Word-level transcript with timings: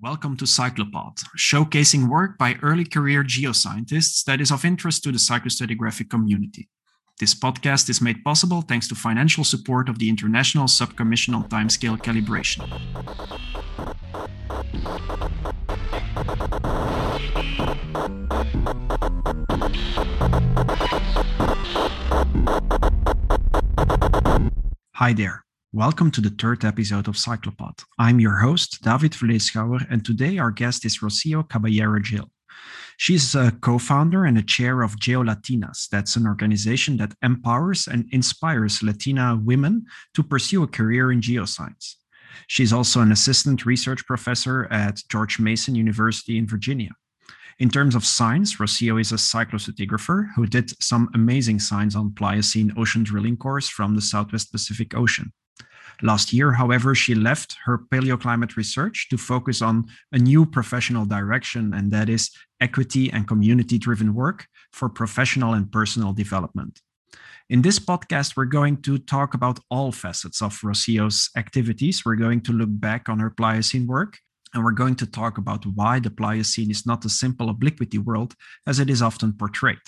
Welcome 0.00 0.36
to 0.36 0.44
Cyclopod, 0.44 1.24
showcasing 1.36 2.08
work 2.08 2.38
by 2.38 2.54
early 2.62 2.84
career 2.84 3.24
geoscientists 3.24 4.22
that 4.26 4.40
is 4.40 4.52
of 4.52 4.64
interest 4.64 5.02
to 5.02 5.10
the 5.10 5.18
cyclostratigraphic 5.18 6.08
community. 6.08 6.68
This 7.18 7.34
podcast 7.34 7.88
is 7.88 8.00
made 8.00 8.22
possible 8.22 8.60
thanks 8.60 8.86
to 8.88 8.94
financial 8.94 9.42
support 9.42 9.88
of 9.88 9.98
the 9.98 10.08
International 10.08 10.66
Subcommission 10.66 11.34
on 11.34 11.48
Timescale 11.48 11.98
Calibration. 11.98 12.62
Hi 24.94 25.12
there. 25.12 25.47
Welcome 25.74 26.10
to 26.12 26.22
the 26.22 26.30
third 26.30 26.64
episode 26.64 27.08
of 27.08 27.16
Cyclopod. 27.16 27.84
I'm 27.98 28.20
your 28.20 28.38
host, 28.38 28.80
David 28.82 29.12
Vleeschouwer, 29.12 29.86
and 29.90 30.02
today 30.02 30.38
our 30.38 30.50
guest 30.50 30.86
is 30.86 31.00
Rocio 31.00 31.46
Caballero 31.46 32.00
Gil. 32.00 32.30
She's 32.96 33.34
a 33.34 33.50
co 33.60 33.76
founder 33.78 34.24
and 34.24 34.38
a 34.38 34.42
chair 34.42 34.80
of 34.80 34.96
GeoLatinas. 34.96 35.90
That's 35.90 36.16
an 36.16 36.26
organization 36.26 36.96
that 36.96 37.12
empowers 37.20 37.86
and 37.86 38.08
inspires 38.12 38.82
Latina 38.82 39.38
women 39.44 39.84
to 40.14 40.22
pursue 40.22 40.62
a 40.62 40.66
career 40.66 41.12
in 41.12 41.20
geoscience. 41.20 41.96
She's 42.46 42.72
also 42.72 43.02
an 43.02 43.12
assistant 43.12 43.66
research 43.66 44.06
professor 44.06 44.72
at 44.72 45.02
George 45.10 45.38
Mason 45.38 45.74
University 45.74 46.38
in 46.38 46.46
Virginia. 46.46 46.92
In 47.58 47.68
terms 47.68 47.94
of 47.94 48.06
science, 48.06 48.56
Rocio 48.56 48.98
is 48.98 49.12
a 49.12 49.16
cyclostratigrapher 49.16 50.28
who 50.34 50.46
did 50.46 50.82
some 50.82 51.10
amazing 51.12 51.58
science 51.58 51.94
on 51.94 52.14
Pliocene 52.14 52.72
ocean 52.78 53.02
drilling 53.02 53.36
cores 53.36 53.68
from 53.68 53.94
the 53.94 54.00
Southwest 54.00 54.50
Pacific 54.50 54.96
Ocean. 54.96 55.30
Last 56.02 56.32
year, 56.32 56.52
however, 56.52 56.94
she 56.94 57.14
left 57.14 57.56
her 57.64 57.78
paleoclimate 57.78 58.56
research 58.56 59.08
to 59.10 59.18
focus 59.18 59.60
on 59.60 59.86
a 60.12 60.18
new 60.18 60.46
professional 60.46 61.04
direction, 61.04 61.74
and 61.74 61.90
that 61.90 62.08
is 62.08 62.30
equity 62.60 63.10
and 63.10 63.26
community 63.26 63.78
driven 63.78 64.14
work 64.14 64.46
for 64.72 64.88
professional 64.88 65.54
and 65.54 65.72
personal 65.72 66.12
development. 66.12 66.80
In 67.50 67.62
this 67.62 67.80
podcast, 67.80 68.36
we're 68.36 68.44
going 68.44 68.80
to 68.82 68.98
talk 68.98 69.34
about 69.34 69.58
all 69.70 69.90
facets 69.90 70.40
of 70.40 70.62
Rocio's 70.62 71.30
activities. 71.36 72.04
We're 72.04 72.14
going 72.14 72.42
to 72.42 72.52
look 72.52 72.68
back 72.70 73.08
on 73.08 73.18
her 73.18 73.30
Pliocene 73.30 73.86
work, 73.88 74.18
and 74.54 74.62
we're 74.62 74.72
going 74.72 74.94
to 74.96 75.06
talk 75.06 75.36
about 75.36 75.66
why 75.66 75.98
the 75.98 76.10
Pliocene 76.10 76.70
is 76.70 76.86
not 76.86 77.04
a 77.06 77.08
simple 77.08 77.48
obliquity 77.48 77.98
world 77.98 78.34
as 78.68 78.78
it 78.78 78.88
is 78.88 79.02
often 79.02 79.32
portrayed. 79.32 79.78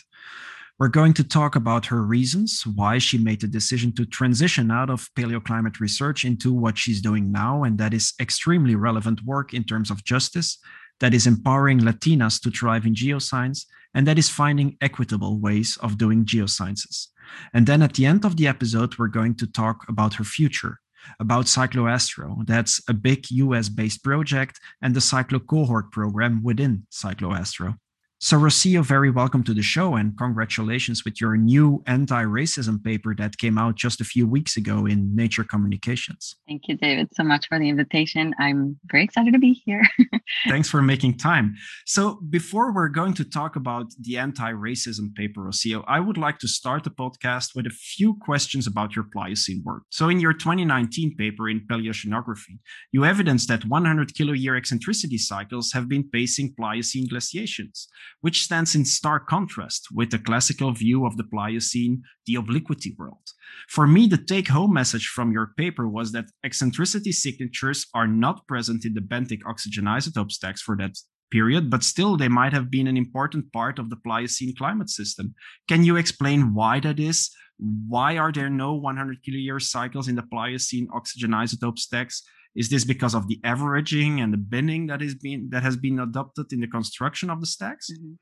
We're 0.81 0.89
going 0.89 1.12
to 1.12 1.25
talk 1.25 1.56
about 1.56 1.84
her 1.86 2.03
reasons, 2.03 2.62
why 2.67 2.97
she 2.97 3.19
made 3.19 3.42
the 3.42 3.47
decision 3.47 3.92
to 3.97 4.06
transition 4.06 4.70
out 4.70 4.89
of 4.89 5.11
paleoclimate 5.14 5.78
research 5.78 6.25
into 6.25 6.55
what 6.55 6.78
she's 6.78 7.03
doing 7.03 7.31
now. 7.31 7.64
And 7.64 7.77
that 7.77 7.92
is 7.92 8.14
extremely 8.19 8.77
relevant 8.77 9.20
work 9.23 9.53
in 9.53 9.62
terms 9.64 9.91
of 9.91 10.03
justice, 10.05 10.58
that 11.01 11.12
is 11.12 11.27
empowering 11.27 11.81
Latinas 11.81 12.41
to 12.41 12.51
thrive 12.51 12.86
in 12.86 12.95
geoscience, 12.95 13.67
and 13.92 14.06
that 14.06 14.19
is 14.19 14.31
finding 14.31 14.78
equitable 14.81 15.39
ways 15.39 15.77
of 15.83 15.98
doing 15.98 16.25
geosciences. 16.25 17.08
And 17.53 17.67
then 17.67 17.83
at 17.83 17.92
the 17.92 18.06
end 18.06 18.25
of 18.25 18.39
the 18.39 18.47
episode, 18.47 18.98
we're 18.98 19.08
going 19.08 19.34
to 19.34 19.47
talk 19.47 19.84
about 19.86 20.14
her 20.14 20.25
future, 20.25 20.78
about 21.20 21.45
CycloAstro. 21.45 22.47
That's 22.47 22.81
a 22.89 22.95
big 22.95 23.27
US 23.33 23.69
based 23.69 24.03
project 24.03 24.58
and 24.81 24.97
the 24.97 25.01
Cyclo 25.01 25.47
cohort 25.47 25.92
program 25.92 26.42
within 26.42 26.86
CycloAstro. 26.91 27.77
So, 28.22 28.36
Rocio, 28.36 28.84
very 28.84 29.10
welcome 29.10 29.42
to 29.44 29.54
the 29.54 29.62
show 29.62 29.94
and 29.94 30.14
congratulations 30.18 31.06
with 31.06 31.22
your 31.22 31.38
new 31.38 31.82
anti 31.86 32.22
racism 32.22 32.84
paper 32.84 33.14
that 33.14 33.38
came 33.38 33.56
out 33.56 33.77
just 33.77 33.98
a 33.98 34.04
few 34.04 34.27
weeks 34.27 34.58
ago 34.58 34.84
in 34.84 35.16
Nature 35.16 35.42
Communications. 35.42 36.36
Thank 36.46 36.68
you, 36.68 36.77
David, 36.77 37.08
so 37.14 37.22
much 37.22 37.48
for 37.48 37.58
the 37.58 37.70
invitation. 37.70 38.34
I'm 38.38 38.78
very 38.92 39.04
excited 39.04 39.32
to 39.32 39.38
be 39.38 39.54
here. 39.64 39.88
Thanks 40.48 40.68
for 40.68 40.82
making 40.82 41.16
time. 41.16 41.54
So, 41.86 42.20
before 42.28 42.74
we're 42.74 42.90
going 42.90 43.14
to 43.14 43.24
talk 43.24 43.56
about 43.56 43.86
the 43.98 44.18
anti 44.18 44.52
racism 44.52 45.14
paper, 45.14 45.40
Rocio, 45.40 45.82
I 45.88 46.00
would 46.00 46.18
like 46.18 46.40
to 46.40 46.46
start 46.48 46.84
the 46.84 46.90
podcast 46.90 47.55
with 47.55 47.64
a 47.64 47.70
few 47.70 48.18
questions 48.20 48.66
about 48.66 48.95
your 48.95 49.06
Pliocene 49.11 49.62
work. 49.64 49.84
So, 49.89 50.11
in 50.11 50.20
your 50.20 50.34
2019 50.34 51.16
paper 51.16 51.48
in 51.48 51.66
Paleoceanography, 51.66 52.58
you 52.92 53.02
evidence 53.02 53.46
that 53.46 53.64
100 53.64 54.12
kiloyear 54.12 54.58
eccentricity 54.58 55.16
cycles 55.16 55.72
have 55.72 55.89
been 55.89 56.06
pacing 56.11 56.52
Pliocene 56.55 57.08
glaciations 57.08 57.89
which 58.20 58.42
stands 58.42 58.74
in 58.74 58.84
stark 58.84 59.26
contrast 59.28 59.88
with 59.92 60.10
the 60.10 60.18
classical 60.18 60.72
view 60.72 61.06
of 61.06 61.16
the 61.16 61.24
Pliocene, 61.24 62.02
the 62.26 62.34
obliquity 62.34 62.94
world. 62.98 63.26
For 63.68 63.86
me, 63.86 64.06
the 64.06 64.18
take 64.18 64.48
home 64.48 64.72
message 64.72 65.06
from 65.08 65.32
your 65.32 65.52
paper 65.56 65.88
was 65.88 66.12
that 66.12 66.30
eccentricity 66.44 67.12
signatures 67.12 67.86
are 67.94 68.06
not 68.06 68.46
present 68.46 68.84
in 68.84 68.94
the 68.94 69.00
benthic 69.00 69.40
oxygen 69.46 69.84
isotope 69.84 70.32
stacks 70.32 70.62
for 70.62 70.76
that 70.76 70.96
period, 71.30 71.70
but 71.70 71.84
still 71.84 72.16
they 72.16 72.28
might 72.28 72.52
have 72.52 72.70
been 72.70 72.86
an 72.86 72.96
important 72.96 73.52
part 73.52 73.78
of 73.78 73.88
the 73.88 73.96
Pliocene 73.96 74.54
climate 74.56 74.90
system. 74.90 75.34
Can 75.68 75.84
you 75.84 75.96
explain 75.96 76.54
why 76.54 76.80
that 76.80 76.98
is? 76.98 77.30
Why 77.58 78.16
are 78.16 78.32
there 78.32 78.50
no 78.50 78.74
100 78.74 79.18
kiloyear 79.22 79.60
cycles 79.60 80.08
in 80.08 80.16
the 80.16 80.22
Pliocene 80.22 80.88
oxygen 80.92 81.30
isotope 81.30 81.78
stacks? 81.78 82.22
Is 82.55 82.68
this 82.68 82.84
because 82.84 83.14
of 83.14 83.28
the 83.28 83.40
averaging 83.44 84.20
and 84.20 84.33
the 84.33 84.36
binning 84.38 84.88
that 84.88 85.02
is 85.02 85.14
being 85.14 85.50
that 85.50 85.62
has 85.62 85.77
been 85.77 86.00
adopted 86.00 86.52
in 86.52 86.61
the 86.61 86.66
construction 86.66 87.30
of 87.30 87.40
the 87.40 87.46
stacks? 87.46 87.90
Mm-hmm. 87.90 88.14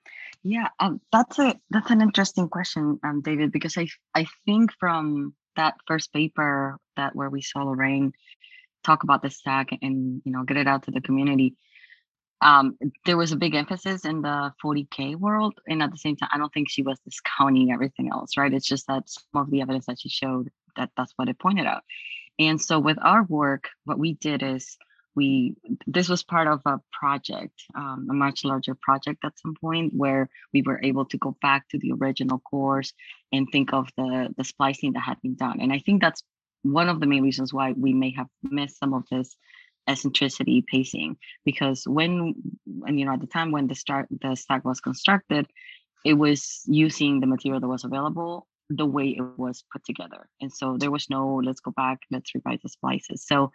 Yeah, 0.42 0.68
um, 0.80 1.00
that's 1.10 1.38
a 1.38 1.58
that's 1.70 1.90
an 1.90 2.02
interesting 2.02 2.48
question, 2.48 3.00
um, 3.04 3.22
David, 3.22 3.52
because 3.52 3.76
I 3.78 3.88
I 4.14 4.26
think 4.44 4.72
from 4.78 5.34
that 5.56 5.74
first 5.86 6.12
paper 6.12 6.78
that 6.96 7.16
where 7.16 7.30
we 7.30 7.40
saw 7.40 7.62
Lorraine 7.62 8.12
talk 8.84 9.02
about 9.02 9.22
the 9.22 9.30
stack 9.30 9.70
and 9.82 10.22
you 10.24 10.32
know 10.32 10.44
get 10.44 10.58
it 10.58 10.68
out 10.68 10.82
to 10.84 10.90
the 10.90 11.00
community, 11.00 11.56
um, 12.40 12.76
there 13.06 13.16
was 13.16 13.32
a 13.32 13.36
big 13.36 13.54
emphasis 13.54 14.04
in 14.04 14.22
the 14.22 14.52
40k 14.62 15.16
world, 15.16 15.54
and 15.66 15.82
at 15.82 15.90
the 15.90 15.98
same 15.98 16.16
time, 16.16 16.28
I 16.32 16.38
don't 16.38 16.52
think 16.52 16.70
she 16.70 16.82
was 16.82 16.98
discounting 17.00 17.72
everything 17.72 18.10
else, 18.12 18.36
right? 18.36 18.52
It's 18.52 18.68
just 18.68 18.86
that 18.88 19.08
some 19.08 19.42
of 19.42 19.50
the 19.50 19.62
evidence 19.62 19.86
that 19.86 20.00
she 20.00 20.08
showed 20.08 20.50
that 20.76 20.90
that's 20.96 21.12
what 21.16 21.28
it 21.28 21.38
pointed 21.38 21.66
out. 21.66 21.82
And 22.38 22.60
so 22.60 22.78
with 22.78 22.98
our 23.02 23.24
work, 23.24 23.68
what 23.84 23.98
we 23.98 24.14
did 24.14 24.42
is 24.42 24.76
we 25.18 25.56
this 25.86 26.08
was 26.08 26.22
part 26.22 26.46
of 26.46 26.60
a 26.64 26.80
project, 26.92 27.54
um, 27.74 28.06
a 28.10 28.14
much 28.14 28.44
larger 28.44 28.76
project 28.80 29.24
at 29.24 29.38
some 29.38 29.54
point 29.60 29.92
where 29.94 30.30
we 30.52 30.62
were 30.62 30.80
able 30.82 31.06
to 31.06 31.18
go 31.18 31.36
back 31.42 31.68
to 31.68 31.78
the 31.78 31.92
original 31.92 32.38
cores 32.38 32.92
and 33.32 33.48
think 33.50 33.72
of 33.72 33.88
the 33.96 34.32
the 34.36 34.44
splicing 34.44 34.92
that 34.92 35.02
had 35.02 35.20
been 35.22 35.34
done. 35.34 35.60
And 35.60 35.72
I 35.72 35.80
think 35.80 36.00
that's 36.00 36.22
one 36.62 36.88
of 36.88 37.00
the 37.00 37.06
main 37.06 37.22
reasons 37.22 37.52
why 37.52 37.72
we 37.72 37.92
may 37.92 38.12
have 38.12 38.28
missed 38.42 38.78
some 38.78 38.94
of 38.94 39.04
this 39.10 39.36
eccentricity 39.88 40.62
pacing 40.70 41.16
because 41.44 41.84
when 41.86 42.34
and 42.86 43.00
you 43.00 43.06
know 43.06 43.14
at 43.14 43.20
the 43.20 43.26
time 43.26 43.50
when 43.50 43.66
the 43.66 43.74
start 43.74 44.06
the 44.20 44.36
stack 44.36 44.62
was 44.64 44.80
constructed 44.80 45.46
it 46.04 46.12
was 46.12 46.62
using 46.66 47.20
the 47.20 47.26
material 47.26 47.60
that 47.60 47.68
was 47.68 47.84
available 47.84 48.46
the 48.70 48.86
way 48.86 49.08
it 49.08 49.22
was 49.38 49.64
put 49.72 49.84
together. 49.84 50.28
And 50.40 50.52
so 50.52 50.76
there 50.78 50.90
was 50.90 51.08
no, 51.08 51.40
let's 51.44 51.60
go 51.60 51.70
back, 51.70 52.00
let's 52.10 52.34
revise 52.34 52.60
the 52.62 52.68
splices. 52.68 53.26
So 53.26 53.50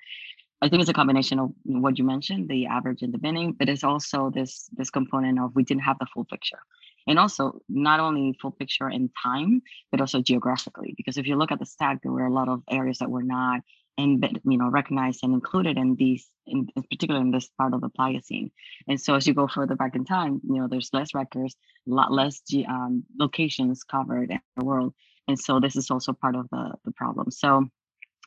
I 0.62 0.70
think 0.70 0.82
it's 0.82 0.90
a 0.90 0.94
combination 0.94 1.40
of 1.40 1.52
what 1.64 1.98
you 1.98 2.06
mentioned, 2.06 2.50
the 2.50 2.68
average 2.68 3.02
and 3.02 3.14
the 3.14 3.18
binning, 3.18 3.52
but 3.52 3.68
it's 3.68 3.84
also 3.84 4.32
this 4.34 4.70
this 4.72 4.90
component 4.90 5.40
of 5.40 5.56
we 5.56 5.64
didn't 5.64 5.84
have 5.84 6.00
the 6.00 6.08
full 6.14 6.26
picture. 6.26 6.60
And 7.06 7.20
also 7.20 7.60
not 7.68 8.00
only 8.00 8.38
full 8.42 8.52
picture 8.52 8.90
in 8.90 9.10
time, 9.22 9.62
but 9.92 10.00
also 10.00 10.22
geographically. 10.22 10.94
Because 10.96 11.18
if 11.18 11.28
you 11.28 11.36
look 11.36 11.52
at 11.52 11.60
the 11.60 11.66
stack, 11.66 12.02
there 12.02 12.14
were 12.14 12.26
a 12.26 12.34
lot 12.34 12.48
of 12.48 12.64
areas 12.70 13.00
that 13.00 13.10
were 13.10 13.24
not 13.24 13.60
and 13.98 14.42
you 14.44 14.58
know 14.58 14.70
recognized 14.70 15.24
and 15.24 15.34
included 15.34 15.78
in 15.78 15.96
these 15.96 16.28
in, 16.48 16.68
in 16.76 16.84
particular 16.84 17.20
in 17.20 17.32
this 17.32 17.50
part 17.58 17.74
of 17.74 17.82
the 17.82 17.90
pliocene 17.90 18.52
and 18.88 19.00
so 19.00 19.16
as 19.16 19.28
you 19.28 19.34
go 19.34 19.48
further 19.48 19.76
back 19.76 19.96
in 19.96 20.06
time 20.06 20.42
you 20.44 20.60
know 20.60 20.68
there's 20.68 20.90
less 20.94 21.14
records 21.14 21.56
a 21.88 21.94
lot 21.94 22.12
less 22.12 22.42
um, 22.68 23.04
locations 23.20 23.84
covered 23.84 24.32
in 24.32 24.40
the 24.58 24.66
world 24.66 24.94
and 25.28 25.40
so 25.40 25.60
this 25.60 25.76
is 25.76 25.92
also 25.92 26.14
part 26.14 26.36
of 26.36 26.48
the 26.52 26.74
the 26.86 26.92
problem 26.92 27.30
so 27.30 27.66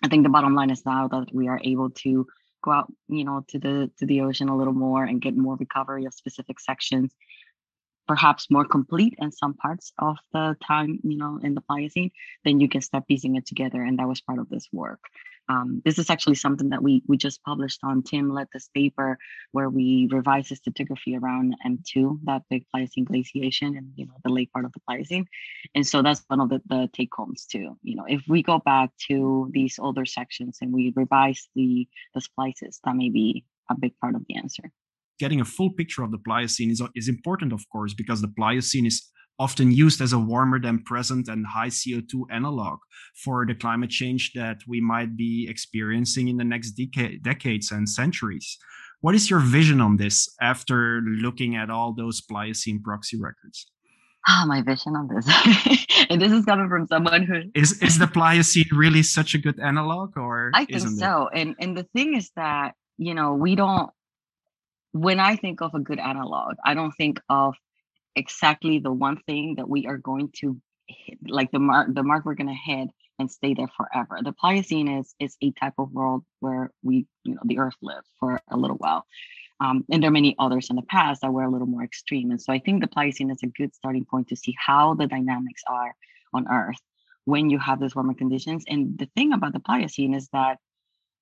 i 0.03 0.09
think 0.09 0.23
the 0.23 0.31
bottom 0.31 0.55
line 0.55 0.71
is 0.71 0.87
now 0.87 1.09
that 1.09 1.27
we 1.33 1.49
are 1.49 1.61
able 1.65 1.91
to 1.91 2.27
go 2.63 2.71
out 2.71 2.93
you 3.09 3.25
know 3.25 3.45
to 3.49 3.59
the 3.59 3.91
to 3.99 4.07
the 4.07 4.21
ocean 4.21 4.49
a 4.49 4.57
little 4.57 4.73
more 4.73 5.05
and 5.05 5.21
get 5.21 5.37
more 5.37 5.57
recovery 5.57 6.05
of 6.05 6.15
specific 6.15 6.61
sections 6.61 7.13
perhaps 8.07 8.51
more 8.51 8.65
complete 8.65 9.15
in 9.19 9.33
some 9.33 9.55
parts 9.55 9.93
of 9.99 10.17
the 10.33 10.57
time, 10.67 11.01
you 11.03 11.17
know, 11.17 11.41
in 11.43 11.55
the 11.55 11.61
Pliocene, 11.61 12.11
then 12.45 12.61
you 12.61 12.69
can 12.69 12.81
start 12.81 13.07
piecing 13.09 13.37
it 13.37 13.47
together. 13.47 13.83
And 13.83 13.99
that 13.99 14.09
was 14.09 14.21
part 14.21 14.39
of 14.39 14.49
this 14.49 14.69
work. 14.73 15.01
Um, 15.49 15.83
this 15.85 15.99
is 15.99 16.11
actually 16.11 16.35
something 16.37 16.71
that 16.71 16.83
we 16.83 17.03
we 17.07 17.17
just 17.17 17.43
published 17.43 17.81
on 17.83 18.03
Tim 18.03 18.33
led 18.33 18.49
this 18.53 18.69
paper 18.75 19.19
where 19.53 19.69
we 19.69 20.09
revised 20.11 20.51
the 20.51 20.57
stratigraphy 20.57 21.21
around 21.21 21.57
M2, 21.67 22.21
that 22.25 22.43
big 22.51 22.65
Pliocene 22.73 23.05
glaciation 23.05 23.77
and 23.77 23.93
you 23.97 24.07
know 24.07 24.15
the 24.25 24.33
late 24.33 24.53
part 24.53 24.65
of 24.65 24.73
the 24.73 24.81
Pliocene. 24.89 25.27
And 25.75 25.87
so 25.87 26.03
that's 26.03 26.25
one 26.29 26.41
of 26.41 26.49
the, 26.49 26.61
the 26.67 26.89
take 26.93 27.11
homes 27.15 27.47
too. 27.47 27.77
You 27.83 27.97
know, 27.97 28.05
if 28.09 28.23
we 28.29 28.43
go 28.43 28.59
back 28.59 28.91
to 29.09 29.51
these 29.53 29.79
older 29.79 30.05
sections 30.05 30.59
and 30.61 30.73
we 30.73 30.93
revise 30.97 31.49
the 31.55 31.87
the 32.15 32.21
splices, 32.21 32.81
that 32.85 32.97
may 32.97 33.11
be 33.11 33.45
a 33.71 33.77
big 33.79 33.97
part 33.99 34.15
of 34.15 34.23
the 34.29 34.37
answer 34.37 34.73
getting 35.19 35.41
a 35.41 35.45
full 35.45 35.71
picture 35.71 36.03
of 36.03 36.11
the 36.11 36.19
Pliocene 36.19 36.71
is, 36.71 36.83
is 36.95 37.09
important, 37.09 37.53
of 37.53 37.65
course, 37.71 37.95
because 37.95 38.21
the 38.21 38.29
Pliocene 38.29 38.87
is 38.87 39.11
often 39.39 39.71
used 39.71 40.01
as 40.01 40.13
a 40.13 40.19
warmer 40.19 40.59
than 40.61 40.83
present 40.83 41.29
and 41.29 41.47
high 41.47 41.69
CO2 41.69 42.25
analog 42.31 42.79
for 43.15 43.45
the 43.47 43.55
climate 43.55 43.91
change 43.91 44.33
that 44.35 44.59
we 44.67 44.81
might 44.81 45.17
be 45.17 45.47
experiencing 45.49 46.29
in 46.29 46.37
the 46.37 46.45
next 46.45 46.73
decades 47.23 47.71
and 47.71 47.89
centuries. 47.89 48.59
What 49.01 49.15
is 49.15 49.29
your 49.29 49.41
vision 49.41 49.81
on 49.81 49.99
this 49.99 50.29
after 50.41 51.03
looking 51.05 51.55
at 51.55 51.71
all 51.71 51.93
those 51.93 52.21
Pliocene 52.23 52.83
proxy 52.83 53.21
records? 53.21 53.71
Ah, 54.29 54.45
my 54.47 54.61
vision 54.61 54.97
on 54.97 55.07
this, 55.07 55.25
and 56.11 56.21
this 56.21 56.33
is 56.33 56.45
coming 56.45 56.69
from 56.69 56.89
someone 56.89 57.23
who 57.23 57.43
is 57.55 57.81
is 57.81 57.97
the 57.97 58.09
Pliocene 58.09 58.67
really 58.73 59.05
such 59.05 59.35
a 59.35 59.39
good 59.39 59.61
analog, 59.61 60.17
or 60.17 60.51
I 60.53 60.65
think 60.65 60.89
so. 60.89 61.29
It? 61.29 61.41
And 61.41 61.55
and 61.61 61.77
the 61.77 61.85
thing 61.95 62.17
is 62.17 62.33
that 62.35 62.75
you 62.99 63.15
know 63.15 63.35
we 63.35 63.55
don't. 63.55 63.91
When 64.91 65.21
I 65.21 65.37
think 65.37 65.61
of 65.61 65.75
a 65.75 65.79
good 65.79 66.01
analog, 66.01 66.55
I 66.65 66.75
don't 66.75 66.91
think 66.93 67.21
of 67.29 67.55
exactly 68.17 68.79
the 68.79 68.93
one 68.93 69.19
thing 69.27 69.57
that 69.57 69.69
we 69.69 69.87
are 69.87 69.99
going 69.99 70.31
to 70.41 70.61
hit, 70.89 71.19
like 71.29 71.51
the 71.53 71.59
mark 71.59 71.95
the 71.95 72.03
mark 72.03 72.25
we're 72.25 72.35
going 72.35 72.49
to 72.49 72.73
hit 72.73 72.89
and 73.19 73.31
stay 73.31 73.55
there 73.55 73.69
forever. 73.77 74.19
The 74.23 74.33
Pliocene 74.33 74.89
is 74.89 75.15
is 75.21 75.37
a 75.43 75.53
type 75.53 75.75
of 75.79 75.93
world 75.93 76.25
where 76.41 76.71
we, 76.83 77.07
you 77.25 77.35
know, 77.35 77.43
the 77.45 77.59
Earth 77.59 77.77
lived 77.83 78.09
for 78.19 78.41
a 78.51 78.57
little 78.57 78.77
while. 78.77 79.07
Um, 79.61 79.85
and 79.91 80.03
there 80.03 80.09
are 80.09 80.13
many 80.13 80.37
others 80.39 80.69
in 80.69 80.77
the 80.77 80.83
past 80.83 81.23
that 81.23 81.33
were 81.33 81.45
a 81.45 81.51
little 81.51 81.67
more 81.67 81.83
extreme. 81.83 82.31
And 82.31 82.41
so 82.41 82.53
I 82.53 82.59
think 82.59 82.81
the 82.81 82.89
Pliocene 82.89 83.31
is 83.31 83.43
a 83.43 83.47
good 83.47 83.75
starting 83.75 84.05
point 84.05 84.29
to 84.29 84.37
see 84.37 84.55
how 84.59 84.95
the 84.95 85.07
dynamics 85.07 85.63
are 85.67 85.95
on 86.35 86.47
Earth 86.51 86.81
when 87.25 87.49
you 87.49 87.59
have 87.59 87.81
those 87.81 87.95
warmer 87.95 88.13
conditions. 88.13 88.65
And 88.69 88.99
the 88.99 89.09
thing 89.17 89.33
about 89.33 89.55
the 89.55 89.61
Pliocene 89.61 90.13
is 90.13 90.29
that 90.35 90.59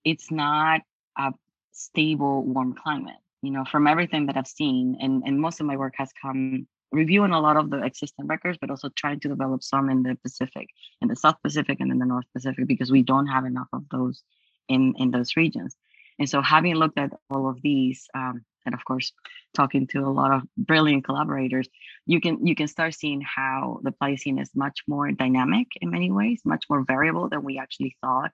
it's 0.04 0.32
not 0.32 0.80
a 1.16 1.32
stable, 1.70 2.42
warm 2.42 2.74
climate. 2.74 3.14
You 3.42 3.52
know, 3.52 3.64
from 3.64 3.86
everything 3.86 4.26
that 4.26 4.36
I've 4.36 4.46
seen, 4.46 4.96
and, 5.00 5.22
and 5.24 5.38
most 5.38 5.60
of 5.60 5.66
my 5.66 5.76
work 5.76 5.94
has 5.98 6.10
come 6.20 6.66
reviewing 6.94 7.32
a 7.32 7.40
lot 7.40 7.56
of 7.56 7.70
the 7.70 7.82
existing 7.82 8.26
records, 8.26 8.58
but 8.60 8.70
also 8.70 8.88
trying 8.90 9.20
to 9.20 9.28
develop 9.28 9.62
some 9.62 9.90
in 9.90 10.02
the 10.02 10.16
Pacific, 10.22 10.68
in 11.02 11.08
the 11.08 11.16
South 11.16 11.36
Pacific 11.42 11.78
and 11.80 11.90
in 11.90 11.98
the 11.98 12.06
North 12.06 12.26
Pacific, 12.32 12.66
because 12.66 12.90
we 12.90 13.02
don't 13.02 13.26
have 13.26 13.44
enough 13.44 13.68
of 13.72 13.84
those 13.90 14.22
in, 14.68 14.94
in 14.96 15.10
those 15.10 15.36
regions. 15.36 15.76
And 16.18 16.28
so 16.28 16.40
having 16.40 16.76
looked 16.76 16.98
at 16.98 17.12
all 17.30 17.48
of 17.48 17.60
these, 17.62 18.06
um, 18.14 18.44
and 18.66 18.74
of 18.74 18.84
course 18.84 19.12
talking 19.52 19.86
to 19.88 19.98
a 19.98 20.10
lot 20.10 20.32
of 20.32 20.42
brilliant 20.56 21.04
collaborators, 21.04 21.68
you 22.06 22.20
can 22.20 22.46
you 22.46 22.54
can 22.54 22.68
start 22.68 22.94
seeing 22.94 23.20
how 23.20 23.80
the 23.82 23.92
Pliocene 23.92 24.38
is 24.38 24.50
much 24.54 24.82
more 24.86 25.10
dynamic 25.12 25.66
in 25.80 25.90
many 25.90 26.10
ways, 26.10 26.40
much 26.44 26.64
more 26.70 26.84
variable 26.86 27.28
than 27.28 27.42
we 27.42 27.58
actually 27.58 27.96
thought, 28.00 28.30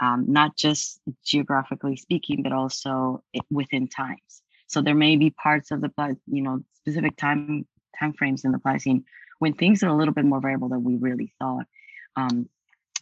um, 0.00 0.26
not 0.28 0.56
just 0.56 1.00
geographically 1.24 1.96
speaking, 1.96 2.42
but 2.42 2.52
also 2.52 3.22
within 3.50 3.88
times. 3.88 4.42
So 4.66 4.82
there 4.82 4.94
may 4.94 5.16
be 5.16 5.30
parts 5.30 5.70
of 5.70 5.80
the 5.80 5.90
you 6.26 6.42
know 6.42 6.60
specific 6.74 7.16
time 7.16 7.66
time 7.98 8.12
frames 8.12 8.44
in 8.44 8.52
the 8.52 8.58
Pliocene 8.58 9.04
when 9.38 9.54
things 9.54 9.82
are 9.82 9.88
a 9.88 9.96
little 9.96 10.14
bit 10.14 10.24
more 10.24 10.40
variable 10.40 10.68
than 10.68 10.84
we 10.84 10.96
really 10.96 11.32
thought. 11.38 11.66
Um, 12.16 12.48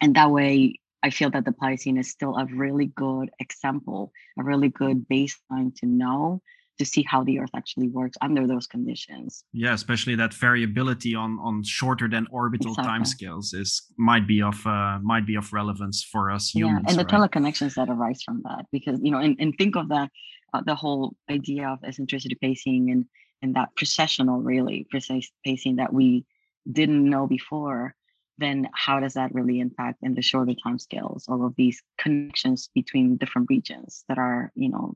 and 0.01 0.15
that 0.15 0.31
way, 0.31 0.79
I 1.03 1.11
feel 1.11 1.31
that 1.31 1.45
the 1.45 1.53
Pliocene 1.53 1.99
is 1.99 2.11
still 2.11 2.37
a 2.37 2.47
really 2.47 2.87
good 2.87 3.31
example, 3.39 4.13
a 4.39 4.43
really 4.43 4.69
good 4.69 5.09
baseline 5.09 5.75
to 5.77 5.87
know 5.87 6.43
to 6.79 6.85
see 6.85 7.05
how 7.09 7.25
the 7.25 7.41
Earth 7.41 7.51
actually 7.57 7.89
works 7.89 8.17
under 8.21 8.47
those 8.47 8.67
conditions. 8.67 9.45
Yeah, 9.53 9.75
especially 9.75 10.15
that 10.17 10.33
variability 10.33 11.15
on 11.15 11.39
on 11.41 11.63
shorter 11.65 12.09
than 12.09 12.27
orbital 12.31 12.73
exactly. 12.73 12.93
timescales 12.93 13.55
is 13.55 13.83
might 13.99 14.27
be 14.27 14.41
of 14.43 14.65
uh, 14.67 14.99
might 15.03 15.27
be 15.27 15.35
of 15.35 15.53
relevance 15.53 16.05
for 16.05 16.31
us 16.31 16.51
humans. 16.51 16.85
Yeah, 16.85 16.91
and 16.91 16.99
the 16.99 17.05
right? 17.05 17.31
teleconnections 17.31 17.75
that 17.75 17.89
arise 17.89 18.23
from 18.23 18.43
that, 18.45 18.67
because 18.71 19.01
you 19.03 19.11
know, 19.11 19.19
and, 19.19 19.37
and 19.41 19.55
think 19.59 19.77
of 19.77 19.89
that 19.89 20.11
uh, 20.55 20.63
the 20.65 20.75
whole 20.75 21.15
idea 21.31 21.69
of 21.69 21.79
eccentricity 21.85 22.37
pacing 22.41 22.91
and 22.91 23.05
and 23.43 23.55
that 23.55 23.75
processional 23.77 24.41
really 24.41 24.87
precise 24.91 25.31
pacing 25.45 25.77
that 25.77 25.93
we 25.93 26.25
didn't 26.71 27.09
know 27.09 27.27
before 27.27 27.95
then 28.39 28.69
how 28.73 29.01
does 29.01 29.15
that 29.15 29.35
really 29.35 29.59
impact 29.59 29.99
in 30.03 30.15
the 30.15 30.23
shorter 30.23 30.55
time 30.63 30.79
scales 30.79 31.27
all 31.29 31.45
of 31.45 31.55
these 31.57 31.83
connections 31.99 32.71
between 32.75 33.17
different 33.17 33.49
regions 33.51 34.05
that 34.09 34.19
are 34.19 34.53
you 34.55 34.69
know 34.69 34.95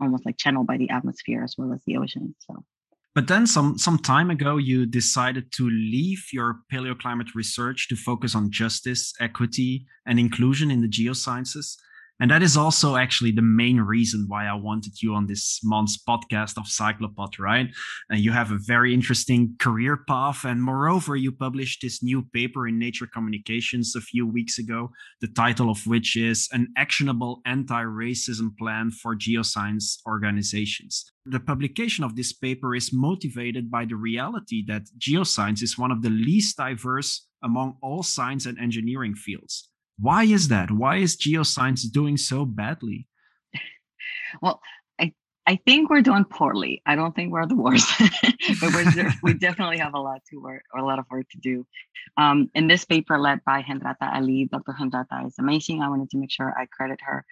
almost 0.00 0.24
like 0.24 0.36
channeled 0.36 0.66
by 0.66 0.76
the 0.76 0.90
atmosphere 0.90 1.42
as 1.42 1.54
well 1.58 1.72
as 1.72 1.80
the 1.86 1.96
ocean 1.96 2.34
so. 2.38 2.64
But 3.14 3.28
then 3.28 3.46
some 3.46 3.78
some 3.78 3.98
time 3.98 4.30
ago 4.30 4.56
you 4.56 4.86
decided 4.86 5.52
to 5.52 5.68
leave 5.70 6.24
your 6.32 6.60
paleoclimate 6.72 7.34
research 7.34 7.88
to 7.88 7.96
focus 7.96 8.34
on 8.34 8.50
justice 8.50 9.12
equity 9.20 9.86
and 10.06 10.18
inclusion 10.18 10.70
in 10.70 10.80
the 10.80 10.88
geosciences 10.88 11.76
and 12.20 12.30
that 12.30 12.42
is 12.44 12.56
also 12.56 12.94
actually 12.96 13.32
the 13.32 13.42
main 13.42 13.80
reason 13.80 14.26
why 14.28 14.46
I 14.46 14.54
wanted 14.54 15.02
you 15.02 15.14
on 15.14 15.26
this 15.26 15.60
month's 15.64 15.98
podcast 15.98 16.56
of 16.56 16.66
Cyclopod, 16.66 17.40
right? 17.40 17.66
And 18.08 18.20
you 18.20 18.30
have 18.30 18.52
a 18.52 18.58
very 18.58 18.94
interesting 18.94 19.56
career 19.58 19.96
path. 19.96 20.44
And 20.44 20.62
moreover, 20.62 21.16
you 21.16 21.32
published 21.32 21.82
this 21.82 22.04
new 22.04 22.22
paper 22.32 22.68
in 22.68 22.78
Nature 22.78 23.08
Communications 23.12 23.96
a 23.96 24.00
few 24.00 24.28
weeks 24.28 24.58
ago, 24.58 24.90
the 25.20 25.28
title 25.28 25.68
of 25.70 25.86
which 25.88 26.16
is 26.16 26.48
An 26.52 26.68
Actionable 26.76 27.40
Anti 27.46 27.82
Racism 27.82 28.56
Plan 28.56 28.92
for 28.92 29.16
Geoscience 29.16 29.98
Organizations. 30.06 31.10
The 31.26 31.40
publication 31.40 32.04
of 32.04 32.14
this 32.14 32.32
paper 32.32 32.76
is 32.76 32.92
motivated 32.92 33.72
by 33.72 33.86
the 33.86 33.96
reality 33.96 34.64
that 34.68 34.82
geoscience 34.98 35.62
is 35.62 35.76
one 35.76 35.90
of 35.90 36.02
the 36.02 36.10
least 36.10 36.58
diverse 36.58 37.26
among 37.42 37.76
all 37.82 38.04
science 38.04 38.46
and 38.46 38.58
engineering 38.58 39.14
fields. 39.16 39.68
Why 39.98 40.24
is 40.24 40.48
that? 40.48 40.70
Why 40.70 40.96
is 40.96 41.16
geoscience 41.16 41.90
doing 41.90 42.16
so 42.16 42.44
badly? 42.44 43.06
Well, 44.42 44.60
I 45.00 45.12
I 45.46 45.60
think 45.64 45.90
we're 45.90 46.02
doing 46.02 46.24
poorly. 46.24 46.82
I 46.86 46.96
don't 46.96 47.14
think 47.14 47.32
we're 47.32 47.46
the 47.46 47.54
worst, 47.54 47.88
but 48.60 48.74
we're, 48.74 49.12
we 49.22 49.34
definitely 49.34 49.78
have 49.78 49.94
a 49.94 50.00
lot 50.00 50.22
to 50.30 50.40
work 50.40 50.64
or 50.72 50.80
a 50.80 50.84
lot 50.84 50.98
of 50.98 51.04
work 51.10 51.28
to 51.30 51.38
do. 51.38 51.66
Um, 52.16 52.50
in 52.54 52.66
this 52.66 52.84
paper 52.84 53.18
led 53.18 53.44
by 53.44 53.62
Hendratta 53.62 54.12
Ali, 54.12 54.48
Dr. 54.50 54.72
Hendratta 54.72 55.26
is 55.26 55.38
amazing. 55.38 55.82
I 55.82 55.88
wanted 55.88 56.10
to 56.10 56.18
make 56.18 56.32
sure 56.32 56.52
I 56.58 56.66
credit 56.66 57.00
her. 57.02 57.24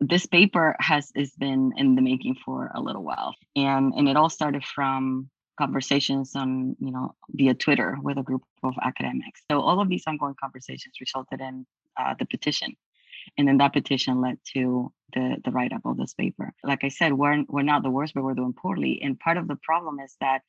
This 0.00 0.26
paper 0.26 0.76
has 0.80 1.10
has 1.16 1.30
been 1.32 1.72
in 1.76 1.94
the 1.94 2.02
making 2.02 2.36
for 2.44 2.70
a 2.74 2.80
little 2.80 3.04
while, 3.04 3.34
and 3.56 3.94
and 3.94 4.08
it 4.08 4.16
all 4.16 4.30
started 4.30 4.64
from 4.64 5.30
conversations 5.58 6.34
on 6.34 6.76
you 6.80 6.90
know 6.90 7.14
via 7.30 7.54
Twitter 7.54 7.96
with 8.02 8.18
a 8.18 8.22
group 8.22 8.42
of 8.62 8.74
academics. 8.82 9.42
So 9.50 9.60
all 9.60 9.80
of 9.80 9.88
these 9.88 10.04
ongoing 10.06 10.34
conversations 10.40 10.94
resulted 11.00 11.40
in 11.40 11.66
uh, 11.98 12.14
the 12.18 12.26
petition. 12.26 12.76
And 13.38 13.46
then 13.46 13.58
that 13.58 13.72
petition 13.72 14.20
led 14.20 14.38
to 14.54 14.92
the, 15.14 15.36
the 15.44 15.50
write 15.50 15.72
up 15.72 15.82
of 15.84 15.96
this 15.96 16.14
paper. 16.14 16.52
Like 16.64 16.84
I 16.84 16.88
said, 16.88 17.12
we're, 17.12 17.44
we're 17.48 17.62
not 17.62 17.82
the 17.82 17.90
worst, 17.90 18.14
but 18.14 18.24
we're 18.24 18.34
doing 18.34 18.52
poorly. 18.52 19.00
And 19.02 19.18
part 19.18 19.36
of 19.36 19.48
the 19.48 19.56
problem 19.56 20.00
is 20.00 20.16
that 20.20 20.42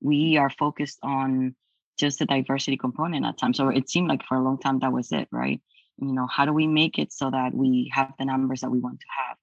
we 0.00 0.36
are 0.36 0.50
focused 0.50 0.98
on 1.02 1.54
just 1.98 2.18
the 2.18 2.26
diversity 2.26 2.76
component 2.76 3.26
at 3.26 3.38
times. 3.38 3.56
So 3.56 3.68
it 3.68 3.88
seemed 3.88 4.08
like 4.08 4.24
for 4.24 4.36
a 4.36 4.42
long 4.42 4.58
time 4.58 4.78
that 4.80 4.92
was 4.92 5.12
it, 5.12 5.28
right? 5.30 5.60
You 5.98 6.12
know, 6.12 6.26
how 6.26 6.44
do 6.44 6.52
we 6.52 6.66
make 6.66 6.98
it 6.98 7.12
so 7.12 7.30
that 7.30 7.54
we 7.54 7.90
have 7.94 8.12
the 8.18 8.24
numbers 8.24 8.60
that 8.60 8.70
we 8.70 8.80
want 8.80 9.00
to 9.00 9.06
have 9.18 9.36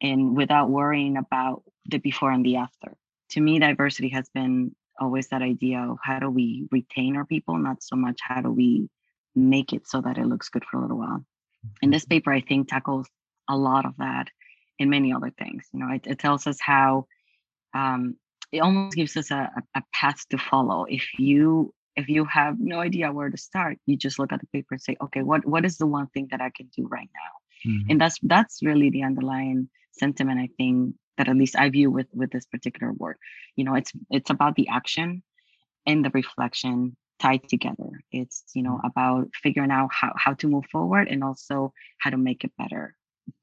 and 0.00 0.36
without 0.36 0.70
worrying 0.70 1.16
about 1.16 1.62
the 1.86 1.98
before 1.98 2.30
and 2.30 2.44
the 2.44 2.56
after? 2.56 2.96
To 3.30 3.40
me, 3.40 3.58
diversity 3.58 4.10
has 4.10 4.28
been 4.28 4.74
always 4.98 5.28
that 5.28 5.42
idea 5.42 5.80
of 5.80 5.98
how 6.02 6.20
do 6.20 6.30
we 6.30 6.68
retain 6.70 7.16
our 7.16 7.26
people, 7.26 7.58
not 7.58 7.82
so 7.82 7.96
much 7.96 8.18
how 8.22 8.40
do 8.40 8.50
we 8.50 8.88
make 9.36 9.72
it 9.72 9.86
so 9.86 10.00
that 10.00 10.18
it 10.18 10.26
looks 10.26 10.48
good 10.48 10.64
for 10.64 10.78
a 10.78 10.82
little 10.82 10.98
while. 10.98 11.24
And 11.82 11.92
this 11.92 12.04
mm-hmm. 12.04 12.14
paper, 12.14 12.32
I 12.32 12.40
think, 12.40 12.68
tackles 12.68 13.06
a 13.48 13.56
lot 13.56 13.84
of 13.84 13.96
that 13.98 14.28
and 14.80 14.90
many 14.90 15.12
other 15.12 15.32
things. 15.38 15.66
You 15.72 15.80
know, 15.80 15.94
it, 15.94 16.06
it 16.06 16.18
tells 16.18 16.46
us 16.46 16.58
how 16.60 17.06
um, 17.74 18.16
it 18.52 18.60
almost 18.60 18.96
gives 18.96 19.16
us 19.16 19.30
a, 19.30 19.50
a 19.74 19.82
path 19.92 20.26
to 20.30 20.38
follow. 20.38 20.84
If 20.84 21.06
you 21.18 21.72
if 21.96 22.08
you 22.08 22.26
have 22.26 22.56
no 22.60 22.80
idea 22.80 23.10
where 23.10 23.30
to 23.30 23.38
start, 23.38 23.78
you 23.86 23.96
just 23.96 24.18
look 24.18 24.30
at 24.30 24.40
the 24.40 24.46
paper 24.48 24.74
and 24.74 24.82
say, 24.82 24.96
okay, 25.00 25.22
what 25.22 25.46
what 25.46 25.64
is 25.64 25.78
the 25.78 25.86
one 25.86 26.08
thing 26.08 26.28
that 26.30 26.40
I 26.40 26.50
can 26.50 26.68
do 26.76 26.86
right 26.86 27.08
now? 27.14 27.70
Mm-hmm. 27.70 27.90
And 27.90 28.00
that's 28.00 28.18
that's 28.22 28.62
really 28.62 28.90
the 28.90 29.02
underlying 29.02 29.68
sentiment 29.92 30.40
I 30.40 30.48
think 30.56 30.94
that 31.16 31.28
at 31.28 31.36
least 31.36 31.56
I 31.56 31.70
view 31.70 31.90
with 31.90 32.08
with 32.12 32.30
this 32.30 32.46
particular 32.46 32.92
work. 32.92 33.18
You 33.56 33.64
know, 33.64 33.74
it's 33.74 33.92
it's 34.10 34.30
about 34.30 34.56
the 34.56 34.68
action 34.68 35.22
and 35.86 36.04
the 36.04 36.10
reflection 36.10 36.96
tied 37.18 37.48
together. 37.48 37.90
It's, 38.12 38.44
you 38.54 38.62
know, 38.62 38.80
mm. 38.82 38.88
about 38.88 39.28
figuring 39.42 39.70
out 39.70 39.90
how, 39.92 40.12
how 40.16 40.34
to 40.34 40.48
move 40.48 40.64
forward 40.70 41.08
and 41.08 41.22
also 41.24 41.72
how 41.98 42.10
to 42.10 42.16
make 42.16 42.44
it 42.44 42.52
better, 42.58 42.94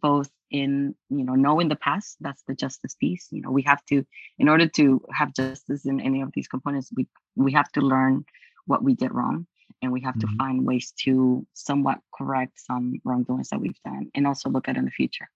both 0.01 0.29
in, 0.51 0.95
you 1.09 1.23
know, 1.23 1.35
knowing 1.35 1.69
the 1.69 1.75
past, 1.75 2.17
that's 2.21 2.43
the 2.47 2.55
justice 2.55 2.95
piece. 2.95 3.27
You 3.31 3.41
know, 3.41 3.51
we 3.51 3.63
have 3.63 3.83
to, 3.85 4.05
in 4.37 4.49
order 4.49 4.67
to 4.67 5.01
have 5.11 5.33
justice 5.33 5.85
in 5.85 5.99
any 5.99 6.21
of 6.21 6.29
these 6.33 6.47
components, 6.47 6.91
we 6.95 7.07
we 7.35 7.53
have 7.53 7.71
to 7.71 7.81
learn 7.81 8.25
what 8.65 8.83
we 8.83 8.93
did 8.93 9.11
wrong 9.11 9.47
and 9.81 9.91
we 9.91 10.01
have 10.01 10.15
mm-hmm. 10.15 10.29
to 10.29 10.37
find 10.37 10.65
ways 10.65 10.93
to 11.03 11.45
somewhat 11.53 11.99
correct 12.13 12.53
some 12.59 13.01
wrongdoings 13.03 13.49
that 13.49 13.59
we've 13.59 13.81
done 13.83 14.09
and 14.15 14.27
also 14.27 14.49
look 14.49 14.69
at 14.69 14.77
in 14.77 14.85
the 14.85 14.91
future. 14.91 15.29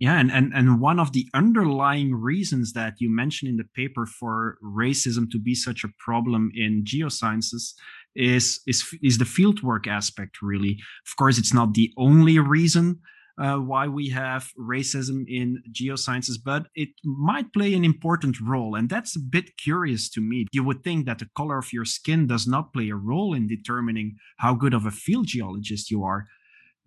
Yeah, 0.00 0.18
and, 0.18 0.32
and 0.32 0.54
and 0.54 0.80
one 0.80 0.98
of 0.98 1.12
the 1.12 1.28
underlying 1.34 2.14
reasons 2.14 2.72
that 2.72 2.94
you 3.00 3.10
mentioned 3.10 3.50
in 3.50 3.58
the 3.58 3.68
paper 3.74 4.06
for 4.06 4.56
racism 4.64 5.30
to 5.30 5.38
be 5.38 5.54
such 5.54 5.84
a 5.84 5.92
problem 5.98 6.50
in 6.54 6.84
geosciences 6.84 7.74
is 8.16 8.60
is 8.66 8.82
is 9.02 9.18
the 9.18 9.26
fieldwork 9.26 9.86
aspect. 9.86 10.40
Really, 10.40 10.78
of 11.06 11.16
course, 11.16 11.38
it's 11.38 11.52
not 11.52 11.74
the 11.74 11.92
only 11.98 12.38
reason 12.38 13.00
uh, 13.38 13.58
why 13.58 13.88
we 13.88 14.08
have 14.08 14.50
racism 14.58 15.24
in 15.28 15.62
geosciences, 15.70 16.38
but 16.42 16.66
it 16.74 16.88
might 17.04 17.52
play 17.52 17.74
an 17.74 17.84
important 17.84 18.40
role, 18.40 18.76
and 18.76 18.88
that's 18.88 19.16
a 19.16 19.20
bit 19.20 19.58
curious 19.58 20.08
to 20.10 20.22
me. 20.22 20.46
You 20.50 20.64
would 20.64 20.82
think 20.82 21.04
that 21.06 21.18
the 21.18 21.28
color 21.36 21.58
of 21.58 21.74
your 21.74 21.84
skin 21.84 22.26
does 22.26 22.46
not 22.46 22.72
play 22.72 22.88
a 22.88 22.96
role 22.96 23.34
in 23.34 23.46
determining 23.46 24.16
how 24.38 24.54
good 24.54 24.72
of 24.72 24.86
a 24.86 24.90
field 24.90 25.26
geologist 25.26 25.90
you 25.90 26.04
are, 26.04 26.26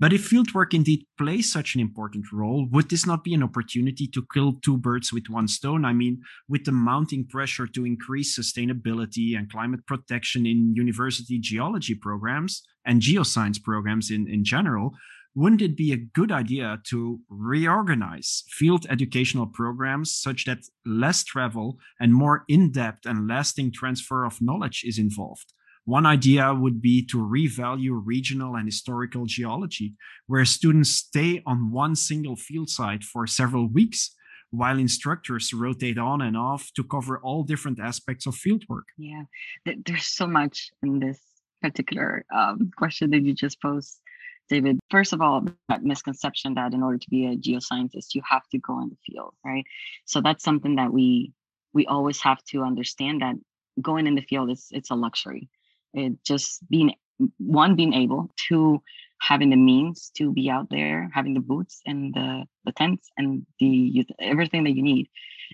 But 0.04 0.12
if 0.12 0.30
fieldwork 0.30 0.74
indeed 0.74 1.06
plays 1.18 1.50
such 1.50 1.76
an 1.76 1.80
important 1.80 2.26
role, 2.34 2.68
would 2.72 2.90
this 2.90 3.06
not 3.06 3.24
be 3.24 3.34
an 3.34 3.42
opportunity 3.42 4.06
to 4.08 4.28
kill 4.34 4.60
two 4.62 4.78
birds 4.78 5.14
with 5.14 5.30
one 5.30 5.48
stone? 5.48 5.86
I 5.86 5.94
mean, 5.94 6.22
with 6.50 6.66
the 6.66 6.74
mounting 6.74 7.26
pressure 7.26 7.68
to 7.68 7.86
increase 7.86 8.38
sustainability 8.38 9.38
and 9.38 9.50
climate 9.50 9.88
protection 9.88 10.46
in 10.46 10.76
university 10.76 11.40
geology 11.40 11.96
programs 11.96 12.64
and 12.84 13.02
geoscience 13.02 13.64
programs 13.64 14.12
in, 14.12 14.28
in 14.28 14.44
general, 14.44 14.92
wouldn't 15.36 15.62
it 15.62 15.78
be 15.78 15.94
a 15.94 16.06
good 16.14 16.34
idea 16.34 16.82
to 16.88 17.22
reorganize 17.30 18.44
field 18.50 18.86
educational 18.90 19.48
programs 19.48 20.14
such 20.14 20.44
that 20.44 20.66
less 20.86 21.24
travel 21.24 21.80
and 22.02 22.14
more 22.14 22.44
in 22.50 22.74
depth 22.74 23.06
and 23.06 23.30
lasting 23.30 23.72
transfer 23.72 24.26
of 24.26 24.42
knowledge 24.42 24.84
is 24.86 25.00
involved? 25.00 25.54
One 25.86 26.06
idea 26.06 26.54
would 26.54 26.82
be 26.82 27.06
to 27.08 27.18
revalue 27.18 28.02
regional 28.04 28.56
and 28.56 28.66
historical 28.66 29.26
geology, 29.26 29.96
where 30.28 30.46
students 30.46 30.92
stay 30.92 31.44
on 31.46 31.72
one 31.72 31.96
single 31.96 32.38
field 32.38 32.70
site 32.70 33.04
for 33.04 33.28
several 33.28 33.68
weeks, 33.68 34.16
while 34.50 34.80
instructors 34.80 35.54
rotate 35.54 35.98
on 35.98 36.22
and 36.22 36.38
off 36.38 36.72
to 36.76 36.84
cover 36.84 37.20
all 37.20 37.44
different 37.44 37.80
aspects 37.80 38.26
of 38.26 38.36
fieldwork. 38.36 38.84
Yeah, 38.98 39.24
there's 39.66 40.06
so 40.06 40.26
much 40.26 40.72
in 40.84 41.00
this 41.00 41.20
particular 41.62 42.24
um, 42.34 42.72
question 42.78 43.10
that 43.12 43.24
you 43.24 43.34
just 43.34 43.62
posed, 43.62 44.00
David. 44.48 44.80
First 44.90 45.12
of 45.12 45.22
all, 45.22 45.46
that 45.68 45.84
misconception 45.84 46.54
that 46.54 46.74
in 46.74 46.82
order 46.82 46.98
to 46.98 47.10
be 47.10 47.26
a 47.26 47.36
geoscientist, 47.36 48.16
you 48.16 48.22
have 48.30 48.48
to 48.52 48.58
go 48.60 48.80
in 48.80 48.90
the 48.90 48.98
field, 49.06 49.34
right? 49.44 49.66
So 50.06 50.22
that's 50.22 50.46
something 50.46 50.76
that 50.78 50.94
we 50.94 51.34
we 51.74 51.88
always 51.88 52.22
have 52.22 52.42
to 52.46 52.62
understand 52.62 53.22
that 53.22 53.36
going 53.82 54.06
in 54.08 54.16
the 54.16 54.22
field 54.22 54.52
is 54.52 54.68
it's 54.72 54.92
a 54.92 54.96
luxury 54.96 55.50
it 55.94 56.24
just 56.24 56.68
being 56.70 56.94
one 57.38 57.76
being 57.76 57.94
able 57.94 58.30
to 58.50 58.82
having 59.22 59.50
the 59.50 59.56
means 59.56 60.12
to 60.18 60.34
be 60.34 60.50
out 60.50 60.70
there 60.70 61.10
having 61.14 61.34
the 61.34 61.40
boots 61.40 61.82
and 61.86 62.14
the 62.14 62.46
the 62.66 62.72
tents 62.74 63.10
and 63.18 63.46
the 63.60 64.06
everything 64.20 64.64
that 64.64 64.76
you 64.76 64.84
need. 64.84 65.08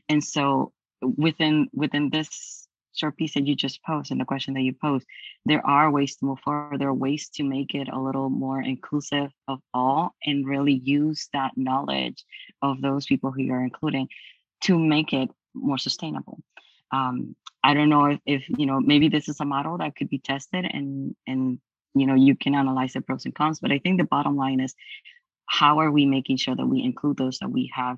And 0.08 0.24
so 0.24 0.74
within 1.02 1.70
within 1.74 2.10
this 2.10 2.68
short 2.96 3.16
piece 3.18 3.36
that 3.36 3.48
you 3.48 3.56
just 3.56 3.84
posed 3.84 4.12
and 4.12 4.20
the 4.20 4.26
question 4.26 4.54
that 4.56 4.62
you 4.62 4.74
posed 4.74 5.06
there 5.46 5.66
are 5.66 5.90
ways 5.90 6.16
to 6.18 6.26
move 6.26 6.40
forward. 6.40 6.80
There 6.80 6.90
are 6.90 6.94
ways 6.94 7.30
to 7.36 7.44
make 7.44 7.74
it 7.74 7.88
a 7.88 8.00
little 8.00 8.30
more 8.30 8.62
inclusive 8.62 9.32
of 9.48 9.60
all 9.74 10.16
and 10.26 10.46
really 10.48 10.74
use 10.74 11.30
that 11.34 11.52
knowledge 11.56 12.24
of 12.62 12.82
those 12.82 13.06
people 13.06 13.32
who 13.32 13.44
you're 13.44 13.64
including 13.64 14.10
to 14.62 14.78
make 14.78 15.14
it 15.14 15.30
more 15.54 15.78
sustainable 15.78 16.40
um, 16.92 17.36
I 17.64 17.74
don't 17.74 17.90
know 17.90 18.06
if, 18.06 18.20
if 18.26 18.44
you 18.50 18.66
know 18.66 18.80
maybe 18.80 19.10
this 19.10 19.28
is 19.30 19.40
a 19.40 19.46
model 19.46 19.78
that 19.78 19.96
could 19.96 20.10
be 20.10 20.20
tested 20.20 20.66
and 20.66 21.16
and 21.28 21.60
you 21.94 22.06
know 22.08 22.16
you 22.16 22.36
can 22.36 22.56
analyze 22.56 22.94
the 22.94 23.02
pros 23.02 23.26
and 23.26 23.36
cons. 23.36 23.60
But 23.60 23.72
I 23.72 23.80
think 23.80 24.00
the 24.00 24.08
bottom 24.08 24.36
line 24.36 24.60
is 24.60 24.74
how 25.46 25.80
are 25.80 25.92
we 25.92 26.06
making 26.06 26.38
sure 26.38 26.56
that 26.56 26.66
we 26.66 26.84
include 26.84 27.18
those 27.18 27.40
that 27.40 27.50
we 27.50 27.72
have 27.76 27.98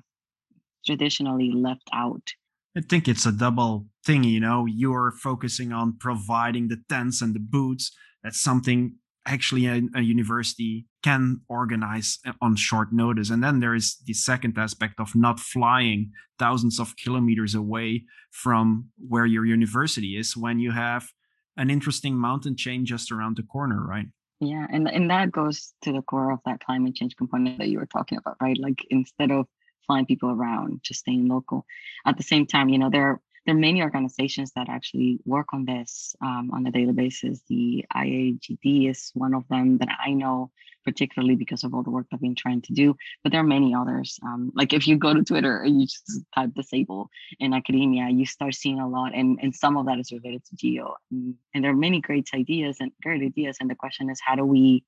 traditionally 0.84 1.52
left 1.52 1.88
out 1.92 2.32
I 2.76 2.80
think 2.80 3.06
it's 3.06 3.26
a 3.26 3.32
double 3.32 3.86
thing, 4.04 4.24
you 4.24 4.40
know. 4.40 4.66
You're 4.66 5.12
focusing 5.12 5.72
on 5.72 5.98
providing 5.98 6.68
the 6.68 6.82
tents 6.88 7.20
and 7.20 7.34
the 7.34 7.40
boots. 7.40 7.92
That's 8.22 8.42
something 8.42 8.96
actually 9.26 9.66
a, 9.66 9.82
a, 9.94 10.00
university 10.00 10.86
can 11.02 11.40
organize 11.48 12.18
eh, 12.24 12.32
on 12.40 12.56
short 12.56 12.92
notice. 12.92 13.30
And 13.30 13.42
then 13.42 13.60
there 13.60 13.74
is 13.74 13.96
the 14.06 14.14
second 14.14 14.56
aspect 14.56 15.00
of 15.00 15.14
not 15.14 15.40
flying 15.40 16.12
thousands 16.38 16.78
of 16.78 16.96
kilometers 16.96 17.54
away 17.54 18.04
from 18.30 18.88
where 19.08 19.26
your 19.26 19.44
university 19.44 20.16
is 20.16 20.36
when 20.36 20.58
you 20.58 20.70
have 20.70 21.08
an 21.56 21.70
interesting 21.70 22.16
mountain 22.16 22.56
chain 22.56 22.86
just 22.86 23.12
around 23.12 23.36
the 23.36 23.42
corner, 23.42 23.84
right? 23.84 24.06
Yeah, 24.40 24.66
and 24.72 24.88
and 24.88 25.08
that 25.10 25.30
goes 25.30 25.72
to 25.82 25.92
the 25.92 26.02
core 26.02 26.32
of 26.32 26.40
that 26.46 26.64
climate 26.64 26.96
change 26.96 27.16
component 27.16 27.58
that 27.58 27.68
you 27.68 27.78
were 27.78 27.86
talking 27.86 28.18
about, 28.18 28.36
right? 28.40 28.58
Like 28.58 28.84
instead 28.90 29.30
of 29.30 29.46
flying 29.86 30.06
people 30.06 30.30
around, 30.30 30.80
just 30.82 31.00
staying 31.00 31.28
local. 31.28 31.64
At 32.06 32.16
the 32.16 32.22
same 32.24 32.46
time, 32.46 32.68
you 32.68 32.78
know, 32.78 32.90
there 32.90 33.20
there 33.44 33.54
are 33.54 33.58
many 33.58 33.82
organizations 33.82 34.52
that 34.54 34.68
actually 34.68 35.18
work 35.24 35.48
on 35.52 35.64
this 35.64 36.14
um, 36.22 36.50
on 36.52 36.66
a 36.66 36.70
daily 36.70 36.92
basis. 36.92 37.40
The 37.48 37.84
IAGD 37.94 38.88
is 38.88 39.10
one 39.14 39.34
of 39.34 39.46
them 39.48 39.78
that 39.78 39.88
I 40.04 40.12
know, 40.12 40.52
particularly 40.84 41.34
because 41.34 41.64
of 41.64 41.74
all 41.74 41.82
the 41.82 41.90
work 41.90 42.06
that 42.10 42.16
I've 42.16 42.20
been 42.20 42.36
trying 42.36 42.62
to 42.62 42.72
do. 42.72 42.94
But 43.22 43.32
there 43.32 43.40
are 43.40 43.44
many 43.44 43.74
others. 43.74 44.18
Um, 44.24 44.52
like 44.54 44.72
if 44.72 44.86
you 44.86 44.96
go 44.96 45.12
to 45.12 45.24
Twitter 45.24 45.58
and 45.58 45.80
you 45.80 45.86
just 45.86 46.20
type 46.34 46.54
disable 46.54 47.10
in 47.40 47.52
academia, 47.52 48.08
you 48.10 48.26
start 48.26 48.54
seeing 48.54 48.78
a 48.78 48.88
lot, 48.88 49.12
and, 49.12 49.40
and 49.42 49.54
some 49.54 49.76
of 49.76 49.86
that 49.86 49.98
is 49.98 50.12
related 50.12 50.44
to 50.44 50.56
geo. 50.56 50.94
And, 51.10 51.34
and 51.52 51.64
there 51.64 51.72
are 51.72 51.76
many 51.76 52.00
great 52.00 52.28
ideas 52.34 52.76
and 52.78 52.92
great 53.02 53.22
ideas. 53.22 53.56
And 53.60 53.68
the 53.68 53.74
question 53.74 54.08
is, 54.08 54.20
how 54.24 54.36
do 54.36 54.44
we 54.44 54.84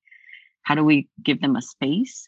how 0.63 0.75
do 0.75 0.85
we 0.85 1.09
give 1.23 1.43
them 1.43 1.57
a 1.57 1.63
space 1.63 2.27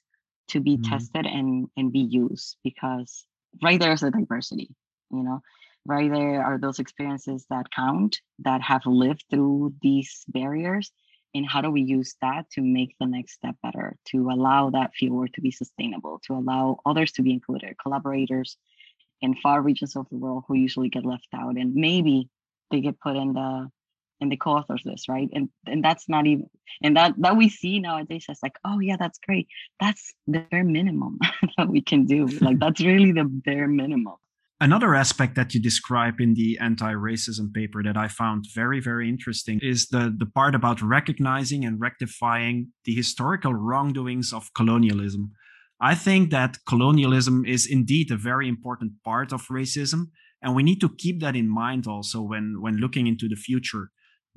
to 0.49 0.61
be 0.61 0.76
mm-hmm. 0.76 0.90
tested 0.90 1.25
and 1.25 1.68
and 1.76 1.92
be 1.92 2.00
used? 2.00 2.56
Because 2.64 3.25
right 3.62 3.78
there's 3.78 4.02
a 4.02 4.11
diversity, 4.11 4.75
you 5.12 5.23
know 5.23 5.40
right 5.87 6.11
there 6.11 6.43
are 6.45 6.59
those 6.59 6.78
experiences 6.78 7.47
that 7.50 7.71
count 7.71 8.21
that 8.40 8.61
have 8.61 8.83
lived 8.87 9.25
through 9.31 9.75
these 9.81 10.25
barriers 10.28 10.90
and 11.35 11.47
how 11.47 11.61
do 11.61 11.71
we 11.71 11.83
use 11.83 12.14
that 12.23 12.49
to 12.50 12.62
make 12.62 12.95
the 12.99 13.07
next 13.07 13.35
step 13.35 13.55
better 13.62 13.97
to 14.07 14.31
allow 14.31 14.71
that 14.71 14.90
fieldwork 15.00 15.33
to 15.35 15.40
be 15.40 15.50
sustainable 15.50 16.21
to 16.26 16.35
allow 16.35 16.78
others 16.85 17.12
to 17.12 17.23
be 17.23 17.33
included 17.33 17.76
collaborators 17.81 18.57
in 19.21 19.35
far 19.43 19.62
regions 19.62 19.97
of 19.97 20.09
the 20.11 20.16
world 20.16 20.45
who 20.47 20.55
usually 20.55 20.88
get 20.88 21.05
left 21.05 21.28
out 21.35 21.57
and 21.57 21.75
maybe 21.75 22.28
they 22.71 22.81
get 22.81 23.00
put 23.00 23.16
in 23.16 23.33
the 23.33 23.71
in 24.21 24.31
the 24.31 24.37
co-authors 24.37 24.83
list 24.85 25.09
right? 25.09 25.28
And 25.33 25.50
and 25.66 25.85
that's 25.85 26.09
not 26.09 26.26
even 26.26 26.49
and 26.83 26.97
that 26.97 27.14
that 27.19 27.37
we 27.37 27.49
see 27.49 27.81
nowadays 27.81 28.26
as 28.28 28.38
like 28.43 28.57
oh 28.64 28.81
yeah 28.81 28.97
that's 28.99 29.19
great. 29.19 29.49
That's 29.78 30.14
the 30.26 30.40
bare 30.50 30.64
minimum 30.64 31.19
that 31.59 31.69
we 31.69 31.83
can 31.83 32.07
do. 32.07 32.26
Like 32.26 32.59
that's 32.64 32.81
really 32.81 33.12
the 33.12 33.25
bare 33.25 33.69
minimum 33.69 34.16
Another 34.58 34.94
aspect 34.94 35.34
that 35.34 35.52
you 35.52 35.60
describe 35.60 36.18
in 36.18 36.32
the 36.32 36.58
anti-racism 36.58 37.52
paper 37.52 37.82
that 37.82 37.98
I 37.98 38.08
found 38.08 38.46
very, 38.54 38.80
very 38.80 39.06
interesting 39.06 39.60
is 39.62 39.88
the, 39.88 40.14
the 40.16 40.25
part 40.25 40.54
about 40.54 40.80
recognizing 40.80 41.66
and 41.66 41.78
rectifying 41.78 42.68
the 42.86 42.94
historical 42.94 43.52
wrongdoings 43.52 44.32
of 44.32 44.54
colonialism. 44.54 45.32
I 45.78 45.94
think 45.94 46.30
that 46.30 46.56
colonialism 46.66 47.44
is 47.44 47.66
indeed 47.66 48.10
a 48.10 48.16
very 48.16 48.48
important 48.48 48.92
part 49.04 49.30
of 49.30 49.46
racism, 49.48 50.06
and 50.40 50.54
we 50.54 50.62
need 50.62 50.80
to 50.80 50.88
keep 50.88 51.20
that 51.20 51.36
in 51.36 51.50
mind 51.50 51.86
also 51.86 52.22
when, 52.22 52.62
when 52.62 52.78
looking 52.78 53.06
into 53.06 53.28
the 53.28 53.36
future. 53.36 53.90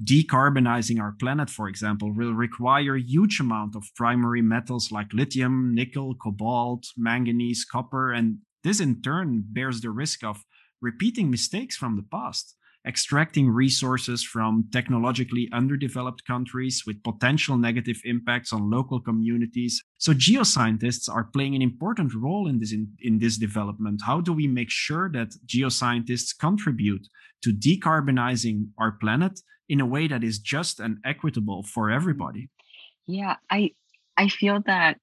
Decarbonizing 0.03 0.99
our 0.99 1.13
planet, 1.17 1.49
for 1.49 1.69
example, 1.69 2.13
will 2.13 2.33
require 2.33 2.97
huge 2.97 3.39
amount 3.39 3.73
of 3.73 3.85
primary 3.95 4.41
metals 4.41 4.91
like 4.91 5.13
lithium, 5.13 5.73
nickel, 5.73 6.13
cobalt, 6.15 6.87
manganese, 6.97 7.63
copper, 7.63 8.11
and 8.11 8.39
this 8.63 8.79
in 8.79 9.01
turn 9.01 9.43
bears 9.47 9.81
the 9.81 9.89
risk 9.89 10.23
of 10.23 10.43
repeating 10.81 11.29
mistakes 11.29 11.75
from 11.75 11.95
the 11.95 12.03
past, 12.03 12.55
extracting 12.87 13.49
resources 13.49 14.23
from 14.23 14.69
technologically 14.71 15.49
underdeveloped 15.51 16.25
countries 16.25 16.83
with 16.87 17.03
potential 17.03 17.57
negative 17.57 17.99
impacts 18.05 18.53
on 18.53 18.69
local 18.69 18.99
communities. 18.99 19.83
So 19.97 20.13
geoscientists 20.13 21.13
are 21.13 21.25
playing 21.25 21.55
an 21.55 21.61
important 21.61 22.13
role 22.15 22.47
in 22.47 22.59
this 22.59 22.71
in, 22.71 22.87
in 23.01 23.19
this 23.19 23.37
development. 23.37 24.01
How 24.05 24.21
do 24.21 24.31
we 24.31 24.47
make 24.47 24.69
sure 24.69 25.09
that 25.11 25.35
geoscientists 25.45 26.37
contribute 26.37 27.07
to 27.43 27.53
decarbonizing 27.53 28.69
our 28.77 28.93
planet 28.93 29.39
in 29.67 29.81
a 29.81 29.85
way 29.85 30.07
that 30.07 30.23
is 30.23 30.39
just 30.39 30.79
and 30.79 30.97
equitable 31.05 31.63
for 31.63 31.91
everybody? 31.91 32.49
Yeah, 33.07 33.35
I 33.49 33.71
I 34.15 34.29
feel 34.29 34.61
that 34.65 34.97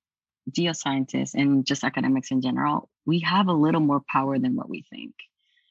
geoscientists 0.50 1.34
and 1.34 1.66
just 1.66 1.84
academics 1.84 2.30
in 2.30 2.40
general, 2.40 2.88
we 3.04 3.20
have 3.20 3.48
a 3.48 3.52
little 3.52 3.80
more 3.80 4.02
power 4.08 4.38
than 4.38 4.54
what 4.54 4.68
we 4.68 4.84
think. 4.90 5.14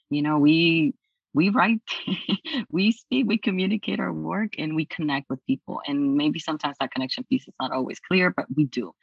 You 0.09 0.21
know, 0.21 0.37
we 0.39 0.93
we 1.33 1.49
write, 1.49 1.81
we 2.69 2.93
speak, 2.93 3.27
we 3.27 3.37
communicate 3.37 3.99
our 3.99 4.13
work, 4.13 4.53
and 4.57 4.73
we 4.73 4.85
connect 4.85 5.29
with 5.29 5.45
people. 5.45 5.81
And 5.85 6.15
maybe 6.15 6.39
sometimes 6.39 6.77
that 6.79 6.91
connection 6.91 7.25
piece 7.25 7.45
is 7.45 7.53
not 7.59 7.73
always 7.73 7.99
clear, 7.99 8.33
but 8.35 8.45
we 8.55 8.65
do. 8.65 8.93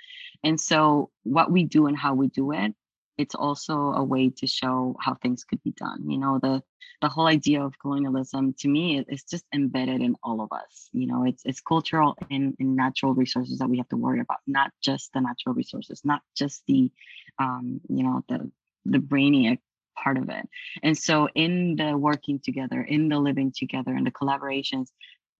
And 0.42 0.58
so, 0.58 1.10
what 1.24 1.52
we 1.52 1.64
do 1.64 1.86
and 1.86 1.96
how 1.96 2.14
we 2.14 2.28
do 2.28 2.52
it 2.52 2.74
it's 3.18 3.34
also 3.34 3.92
a 3.92 4.02
way 4.02 4.30
to 4.30 4.46
show 4.46 4.96
how 5.00 5.14
things 5.14 5.44
could 5.44 5.62
be 5.62 5.72
done 5.72 6.08
you 6.08 6.18
know 6.18 6.38
the 6.42 6.62
the 7.00 7.08
whole 7.08 7.26
idea 7.26 7.62
of 7.62 7.78
colonialism 7.78 8.54
to 8.58 8.68
me 8.68 9.04
is 9.08 9.24
just 9.24 9.44
embedded 9.54 10.00
in 10.00 10.16
all 10.22 10.40
of 10.40 10.50
us 10.52 10.88
you 10.92 11.06
know 11.06 11.24
it's 11.24 11.42
it's 11.44 11.60
cultural 11.60 12.16
and, 12.30 12.54
and 12.58 12.76
natural 12.76 13.14
resources 13.14 13.58
that 13.58 13.68
we 13.68 13.78
have 13.78 13.88
to 13.88 13.96
worry 13.96 14.20
about 14.20 14.38
not 14.46 14.70
just 14.82 15.12
the 15.12 15.20
natural 15.20 15.54
resources 15.54 16.00
not 16.04 16.22
just 16.36 16.62
the 16.66 16.90
um 17.38 17.80
you 17.88 18.02
know 18.02 18.24
the 18.28 18.50
the 18.84 18.98
brainiac 18.98 19.58
part 19.96 20.16
of 20.16 20.28
it. 20.28 20.48
And 20.82 20.96
so 20.96 21.28
in 21.34 21.76
the 21.76 21.96
working 21.96 22.40
together 22.42 22.80
in 22.80 23.08
the 23.08 23.18
living 23.18 23.52
together 23.54 23.94
and 23.94 24.06
the 24.06 24.10
collaborations 24.10 24.88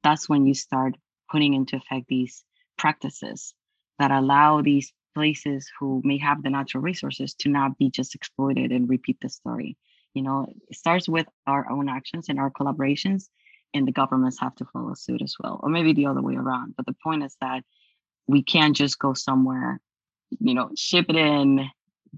that's 0.02 0.29
when 0.29 0.47
you 0.47 0.55
start 0.55 0.97
putting 1.31 1.55
into 1.55 1.76
effect 1.76 2.07
these 2.09 2.45
practices 2.76 3.55
that 3.99 4.11
allow 4.11 4.62
these 4.62 4.93
places 5.14 5.71
who 5.78 6.00
may 6.04 6.19
have 6.19 6.42
the 6.42 6.50
natural 6.50 6.83
resources 6.83 7.35
to 7.35 7.49
not 7.49 7.78
be 7.78 7.90
just 7.90 8.14
exploited 8.14 8.73
and 8.73 8.88
repeat 8.88 9.19
the 9.21 9.28
story. 9.28 9.76
You 10.14 10.23
know, 10.23 10.47
it 10.69 10.76
starts 10.76 11.09
with 11.09 11.26
our 11.47 11.71
own 11.71 11.88
actions 11.88 12.28
and 12.28 12.38
our 12.38 12.50
collaborations, 12.50 13.28
and 13.75 13.87
the 13.87 13.92
governments 13.92 14.38
have 14.40 14.54
to 14.57 14.66
follow 14.66 14.95
suit 14.95 15.23
as 15.23 15.37
well, 15.40 15.61
or 15.62 15.71
maybe 15.71 15.92
the 15.92 16.07
other 16.07 16.23
way 16.23 16.37
around. 16.37 16.75
But 16.76 16.87
the 16.87 16.97
point 17.02 17.25
is 17.25 17.37
that 17.40 17.64
we 18.26 18.42
can't 18.42 18.76
just 18.76 18.99
go 18.99 19.14
somewhere, 19.14 19.81
you 20.38 20.54
know, 20.54 20.71
ship 20.76 21.07
it 21.09 21.16
in, 21.16 21.69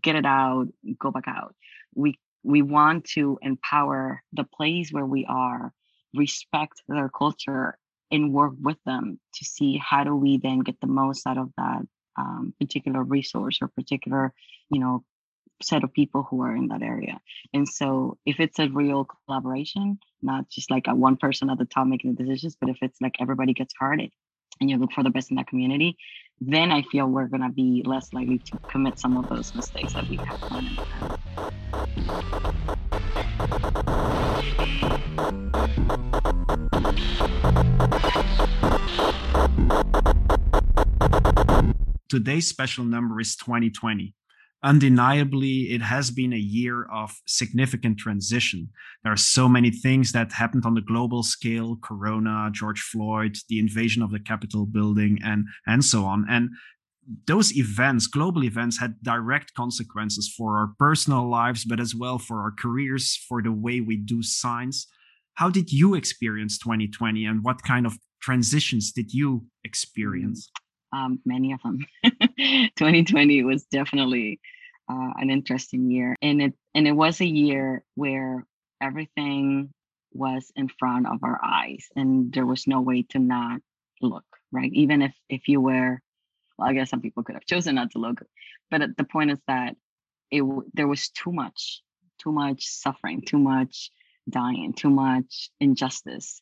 get 0.00 0.16
it 0.16 0.26
out, 0.26 0.66
go 0.98 1.10
back 1.10 1.28
out. 1.28 1.54
We 1.94 2.18
we 2.42 2.60
want 2.60 3.04
to 3.14 3.38
empower 3.40 4.22
the 4.32 4.44
place 4.44 4.90
where 4.92 5.06
we 5.06 5.24
are, 5.26 5.72
respect 6.14 6.82
their 6.88 7.08
culture, 7.08 7.78
and 8.10 8.32
work 8.32 8.52
with 8.60 8.76
them 8.84 9.18
to 9.34 9.44
see 9.44 9.78
how 9.78 10.04
do 10.04 10.14
we 10.14 10.38
then 10.38 10.60
get 10.60 10.80
the 10.80 10.86
most 10.86 11.26
out 11.26 11.38
of 11.38 11.50
that 11.56 11.82
um, 12.16 12.54
particular 12.60 13.02
resource 13.02 13.58
or 13.62 13.68
particular, 13.68 14.32
you 14.70 14.80
know, 14.80 15.04
set 15.62 15.84
of 15.84 15.92
people 15.92 16.24
who 16.24 16.42
are 16.42 16.54
in 16.54 16.68
that 16.68 16.82
area. 16.82 17.20
And 17.52 17.68
so 17.68 18.18
if 18.26 18.40
it's 18.40 18.58
a 18.58 18.68
real 18.68 19.06
collaboration, 19.26 19.98
not 20.22 20.48
just 20.50 20.70
like 20.70 20.86
a 20.88 20.94
one 20.94 21.16
person 21.16 21.50
at 21.50 21.58
the 21.58 21.64
top 21.64 21.86
making 21.86 22.14
the 22.14 22.24
decisions, 22.24 22.56
but 22.60 22.70
if 22.70 22.78
it's 22.82 23.00
like 23.00 23.16
everybody 23.20 23.52
gets 23.54 23.74
heard 23.78 24.00
and 24.60 24.70
you 24.70 24.76
look 24.78 24.92
for 24.92 25.02
the 25.02 25.10
best 25.10 25.30
in 25.30 25.36
that 25.36 25.46
community, 25.46 25.96
then 26.40 26.70
I 26.72 26.82
feel 26.82 27.06
we're 27.06 27.28
gonna 27.28 27.50
be 27.50 27.82
less 27.84 28.12
likely 28.12 28.40
to 28.46 28.58
commit 28.70 28.98
some 28.98 29.16
of 29.16 29.28
those 29.28 29.52
mistakes 29.54 29.94
that 29.94 30.08
we 30.08 30.22
have 30.24 30.38
done 30.50 30.66
in 30.66 30.74
the 30.74 30.82
past. 30.92 31.18
Today's 42.14 42.48
special 42.48 42.84
number 42.84 43.20
is 43.20 43.34
2020 43.34 44.14
undeniably, 44.62 45.72
it 45.72 45.82
has 45.82 46.12
been 46.12 46.32
a 46.32 46.36
year 46.36 46.84
of 46.84 47.12
significant 47.26 47.98
transition. 47.98 48.68
There 49.02 49.12
are 49.12 49.16
so 49.16 49.48
many 49.48 49.72
things 49.72 50.12
that 50.12 50.30
happened 50.30 50.64
on 50.64 50.74
the 50.74 50.80
global 50.80 51.24
scale 51.24 51.76
Corona, 51.82 52.50
George 52.52 52.80
Floyd, 52.80 53.36
the 53.48 53.58
invasion 53.58 54.00
of 54.00 54.12
the 54.12 54.20
Capitol 54.20 54.64
building, 54.64 55.18
and, 55.24 55.46
and 55.66 55.84
so 55.84 56.04
on. 56.04 56.24
And 56.30 56.50
those 57.26 57.56
events, 57.56 58.06
global 58.06 58.44
events, 58.44 58.78
had 58.78 58.94
direct 59.02 59.52
consequences 59.54 60.32
for 60.38 60.56
our 60.56 60.72
personal 60.78 61.28
lives, 61.28 61.64
but 61.64 61.80
as 61.80 61.96
well 61.96 62.20
for 62.20 62.42
our 62.42 62.52
careers, 62.56 63.16
for 63.28 63.42
the 63.42 63.52
way 63.52 63.80
we 63.80 63.96
do 63.96 64.22
science. 64.22 64.86
How 65.34 65.50
did 65.50 65.72
you 65.72 65.96
experience 65.96 66.58
2020 66.58 67.24
and 67.26 67.42
what 67.42 67.64
kind 67.64 67.84
of 67.86 67.98
transitions 68.22 68.92
did 68.92 69.12
you 69.12 69.40
mm. 69.40 69.46
experience? 69.64 70.48
Um, 70.94 71.18
many 71.24 71.52
of 71.52 71.60
them. 71.62 71.84
2020 72.76 73.42
was 73.42 73.64
definitely 73.64 74.40
uh, 74.88 75.12
an 75.16 75.28
interesting 75.30 75.90
year, 75.90 76.14
and 76.22 76.40
it 76.40 76.54
and 76.74 76.86
it 76.86 76.92
was 76.92 77.20
a 77.20 77.26
year 77.26 77.82
where 77.96 78.46
everything 78.80 79.70
was 80.12 80.52
in 80.54 80.68
front 80.68 81.08
of 81.08 81.24
our 81.24 81.40
eyes, 81.44 81.88
and 81.96 82.32
there 82.32 82.46
was 82.46 82.68
no 82.68 82.80
way 82.80 83.02
to 83.10 83.18
not 83.18 83.60
look. 84.00 84.24
Right, 84.52 84.72
even 84.72 85.02
if 85.02 85.14
if 85.28 85.48
you 85.48 85.60
were, 85.60 86.00
well, 86.56 86.68
I 86.68 86.74
guess 86.74 86.90
some 86.90 87.00
people 87.00 87.24
could 87.24 87.34
have 87.34 87.46
chosen 87.46 87.74
not 87.74 87.90
to 87.92 87.98
look, 87.98 88.22
but 88.70 88.96
the 88.96 89.04
point 89.04 89.32
is 89.32 89.40
that 89.48 89.74
it 90.30 90.44
there 90.74 90.86
was 90.86 91.08
too 91.08 91.32
much, 91.32 91.82
too 92.22 92.30
much 92.30 92.66
suffering, 92.68 93.22
too 93.22 93.38
much 93.38 93.90
dying, 94.30 94.74
too 94.74 94.90
much 94.90 95.50
injustice, 95.58 96.40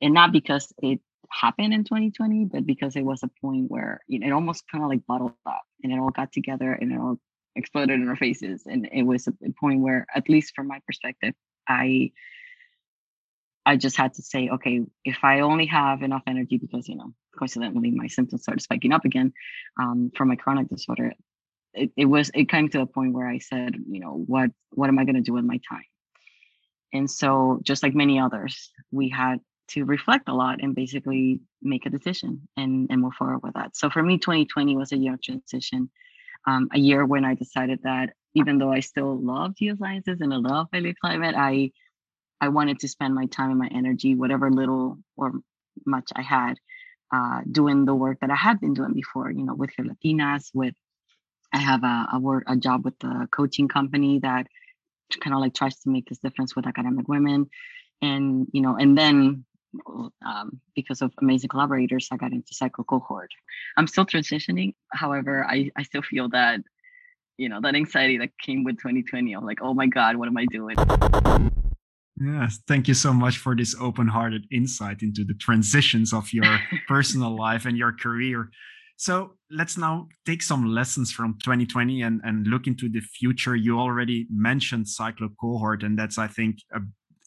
and 0.00 0.14
not 0.14 0.30
because 0.30 0.72
it 0.80 1.00
happened 1.30 1.74
in 1.74 1.84
2020, 1.84 2.46
but 2.46 2.66
because 2.66 2.96
it 2.96 3.04
was 3.04 3.22
a 3.22 3.30
point 3.40 3.70
where 3.70 4.00
you 4.06 4.18
know, 4.18 4.26
it 4.26 4.32
almost 4.32 4.64
kind 4.70 4.84
of 4.84 4.90
like 4.90 5.06
bottled 5.06 5.32
up 5.46 5.62
and 5.82 5.92
it 5.92 5.98
all 5.98 6.10
got 6.10 6.32
together 6.32 6.72
and 6.72 6.92
it 6.92 6.98
all 6.98 7.18
exploded 7.56 8.00
in 8.00 8.08
our 8.08 8.16
faces. 8.16 8.62
And 8.66 8.88
it 8.92 9.02
was 9.02 9.26
a 9.26 9.32
point 9.60 9.80
where, 9.80 10.06
at 10.14 10.28
least 10.28 10.54
from 10.54 10.68
my 10.68 10.80
perspective, 10.86 11.34
I 11.68 12.12
I 13.66 13.76
just 13.76 13.98
had 13.98 14.14
to 14.14 14.22
say, 14.22 14.48
okay, 14.48 14.80
if 15.04 15.18
I 15.22 15.40
only 15.40 15.66
have 15.66 16.02
enough 16.02 16.22
energy, 16.26 16.56
because 16.56 16.88
you 16.88 16.96
know, 16.96 17.12
coincidentally, 17.38 17.90
my 17.90 18.06
symptoms 18.06 18.42
started 18.42 18.62
spiking 18.62 18.92
up 18.92 19.04
again 19.04 19.34
um, 19.78 20.10
from 20.16 20.28
my 20.28 20.36
chronic 20.36 20.68
disorder. 20.68 21.12
It, 21.74 21.90
it 21.96 22.06
was 22.06 22.30
it 22.34 22.48
came 22.48 22.70
to 22.70 22.80
a 22.80 22.86
point 22.86 23.12
where 23.12 23.28
I 23.28 23.38
said, 23.38 23.74
you 23.90 24.00
know, 24.00 24.24
what 24.26 24.50
what 24.70 24.88
am 24.88 24.98
I 24.98 25.04
going 25.04 25.16
to 25.16 25.20
do 25.20 25.34
with 25.34 25.44
my 25.44 25.60
time? 25.68 25.84
And 26.94 27.10
so, 27.10 27.60
just 27.62 27.82
like 27.82 27.94
many 27.94 28.18
others, 28.18 28.70
we 28.90 29.10
had 29.10 29.40
to 29.68 29.84
reflect 29.84 30.28
a 30.28 30.34
lot 30.34 30.60
and 30.62 30.74
basically 30.74 31.40
make 31.62 31.86
a 31.86 31.90
decision 31.90 32.48
and, 32.56 32.88
and 32.90 33.00
move 33.00 33.14
forward 33.14 33.42
with 33.42 33.54
that. 33.54 33.76
So 33.76 33.90
for 33.90 34.02
me, 34.02 34.18
2020 34.18 34.76
was 34.76 34.92
a 34.92 34.96
year 34.96 35.14
of 35.14 35.22
transition, 35.22 35.90
um, 36.46 36.68
a 36.72 36.78
year 36.78 37.04
when 37.04 37.24
I 37.24 37.34
decided 37.34 37.80
that 37.82 38.14
even 38.34 38.58
though 38.58 38.72
I 38.72 38.80
still 38.80 39.18
love 39.20 39.54
geosciences 39.60 40.20
and 40.20 40.32
I 40.32 40.36
love 40.36 40.68
paleoclimate, 40.72 41.34
I 41.36 41.72
I 42.40 42.48
wanted 42.48 42.78
to 42.80 42.88
spend 42.88 43.16
my 43.16 43.26
time 43.26 43.50
and 43.50 43.58
my 43.58 43.68
energy, 43.72 44.14
whatever 44.14 44.48
little 44.50 44.98
or 45.16 45.32
much 45.84 46.10
I 46.14 46.22
had, 46.22 46.54
uh, 47.12 47.40
doing 47.50 47.84
the 47.84 47.96
work 47.96 48.20
that 48.20 48.30
I 48.30 48.36
had 48.36 48.60
been 48.60 48.74
doing 48.74 48.92
before. 48.92 49.30
You 49.30 49.44
know, 49.44 49.54
with 49.54 49.70
Geolatinas, 49.76 50.50
with 50.54 50.74
I 51.52 51.58
have 51.58 51.82
a, 51.82 52.08
a 52.12 52.20
work 52.20 52.44
a 52.46 52.56
job 52.56 52.84
with 52.84 52.98
the 53.00 53.26
coaching 53.30 53.68
company 53.68 54.20
that 54.20 54.46
kind 55.20 55.34
of 55.34 55.40
like 55.40 55.54
tries 55.54 55.78
to 55.80 55.90
make 55.90 56.08
this 56.08 56.18
difference 56.18 56.54
with 56.54 56.66
academic 56.66 57.08
women 57.08 57.48
and 58.02 58.46
you 58.52 58.60
know 58.60 58.76
and 58.76 58.96
then 58.96 59.44
um, 60.24 60.60
because 60.74 61.02
of 61.02 61.12
amazing 61.20 61.48
collaborators, 61.48 62.08
I 62.10 62.16
got 62.16 62.32
into 62.32 62.54
cyclo 62.54 62.86
cohort. 62.86 63.30
I'm 63.76 63.86
still 63.86 64.06
transitioning. 64.06 64.74
However, 64.92 65.44
I, 65.44 65.70
I 65.76 65.82
still 65.82 66.02
feel 66.02 66.28
that, 66.30 66.60
you 67.36 67.48
know, 67.48 67.60
that 67.60 67.74
anxiety 67.74 68.18
that 68.18 68.30
came 68.42 68.64
with 68.64 68.76
2020 68.76 69.32
I'm 69.32 69.44
like, 69.44 69.58
oh 69.62 69.74
my 69.74 69.86
God, 69.86 70.16
what 70.16 70.28
am 70.28 70.36
I 70.36 70.46
doing? 70.46 70.76
Yes, 72.20 72.58
thank 72.66 72.88
you 72.88 72.94
so 72.94 73.12
much 73.12 73.38
for 73.38 73.54
this 73.54 73.76
open 73.80 74.08
hearted 74.08 74.46
insight 74.50 75.02
into 75.02 75.24
the 75.24 75.34
transitions 75.34 76.12
of 76.12 76.32
your 76.32 76.58
personal 76.88 77.36
life 77.36 77.64
and 77.64 77.76
your 77.76 77.92
career. 77.92 78.50
So 78.96 79.34
let's 79.48 79.78
now 79.78 80.08
take 80.26 80.42
some 80.42 80.66
lessons 80.66 81.12
from 81.12 81.38
2020 81.44 82.02
and, 82.02 82.20
and 82.24 82.48
look 82.48 82.66
into 82.66 82.88
the 82.88 83.00
future. 83.00 83.54
You 83.54 83.78
already 83.78 84.26
mentioned 84.28 84.86
cyclo 84.86 85.28
cohort, 85.40 85.84
and 85.84 85.96
that's, 85.96 86.18
I 86.18 86.26
think, 86.26 86.58
a 86.74 86.80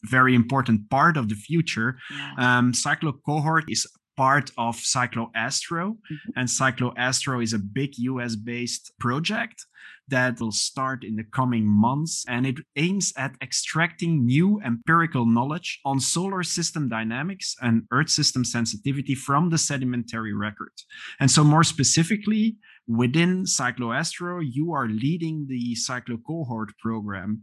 very 0.04 0.34
important 0.34 0.90
part 0.90 1.16
of 1.16 1.28
the 1.28 1.34
future. 1.34 1.96
Yeah. 2.10 2.58
Um, 2.58 2.72
Cyclo 2.72 3.14
cohort 3.24 3.64
is 3.68 3.86
part 4.16 4.50
of 4.58 4.76
CycloAstro, 4.76 5.96
mm-hmm. 5.96 6.30
and 6.36 6.48
CycloAstro 6.48 7.42
is 7.42 7.52
a 7.52 7.58
big 7.58 7.92
US 7.98 8.36
based 8.36 8.92
project 8.98 9.64
that 10.08 10.40
will 10.40 10.52
start 10.52 11.04
in 11.04 11.16
the 11.16 11.24
coming 11.24 11.66
months 11.66 12.24
and 12.28 12.46
it 12.46 12.56
aims 12.76 13.12
at 13.16 13.36
extracting 13.40 14.26
new 14.26 14.60
empirical 14.64 15.24
knowledge 15.24 15.80
on 15.84 16.00
solar 16.00 16.42
system 16.42 16.88
dynamics 16.88 17.56
and 17.62 17.84
earth 17.92 18.10
system 18.10 18.44
sensitivity 18.44 19.14
from 19.14 19.50
the 19.50 19.58
sedimentary 19.58 20.34
record 20.34 20.72
and 21.20 21.30
so 21.30 21.44
more 21.44 21.64
specifically 21.64 22.56
within 22.88 23.44
cycloastro 23.44 24.42
you 24.44 24.72
are 24.72 24.88
leading 24.88 25.46
the 25.48 25.74
cyclo 25.74 26.18
cohort 26.26 26.76
program 26.78 27.40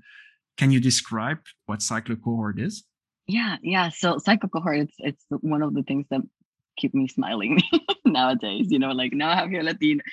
can 0.59 0.71
you 0.71 0.81
describe 0.81 1.39
what 1.67 1.79
cyclo 1.79 2.21
cohort 2.21 2.59
is? 2.59 2.83
Yeah, 3.27 3.55
yeah. 3.63 3.89
So 3.89 4.17
cyclo 4.17 4.51
cohort, 4.51 4.77
it's 4.79 4.95
it's 4.99 5.25
one 5.29 5.61
of 5.61 5.73
the 5.73 5.83
things 5.83 6.05
that 6.11 6.21
keep 6.75 6.93
me 6.93 7.07
smiling 7.07 7.61
nowadays. 8.05 8.67
You 8.69 8.79
know, 8.79 8.91
like 8.91 9.13
now 9.13 9.29
I 9.29 9.35
have 9.35 9.49
here 9.49 9.63
Latina, 9.63 10.03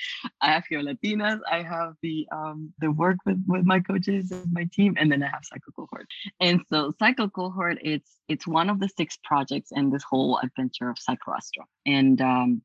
I 0.41 0.53
have 0.53 0.63
GeoLatinas, 0.71 1.41
I 1.51 1.63
have 1.63 1.95
the 2.01 2.29
um 2.31 2.73
the 2.79 2.93
work 2.93 3.17
with 3.27 3.43
with 3.49 3.65
my 3.65 3.81
coaches 3.81 4.31
and 4.31 4.53
my 4.53 4.69
team, 4.73 4.95
and 5.01 5.11
then 5.11 5.21
I 5.25 5.27
have 5.27 5.43
cyclo 5.53 5.73
cohort. 5.75 6.07
And 6.39 6.61
so 6.71 6.93
cyclo 7.03 7.29
cohort, 7.33 7.79
it's 7.83 8.13
it's 8.29 8.47
one 8.47 8.71
of 8.71 8.79
the 8.79 8.89
six 8.89 9.19
projects 9.25 9.71
in 9.73 9.91
this 9.91 10.05
whole 10.09 10.39
adventure 10.45 10.89
of 10.89 10.97
CycloAstro. 10.97 11.65
And 11.87 12.21
um 12.21 12.63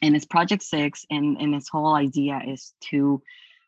and 0.00 0.16
it's 0.16 0.24
project 0.24 0.62
six, 0.62 1.04
and 1.10 1.36
and 1.36 1.54
its 1.54 1.68
whole 1.68 1.94
idea 1.94 2.40
is 2.46 2.72
to 2.90 3.22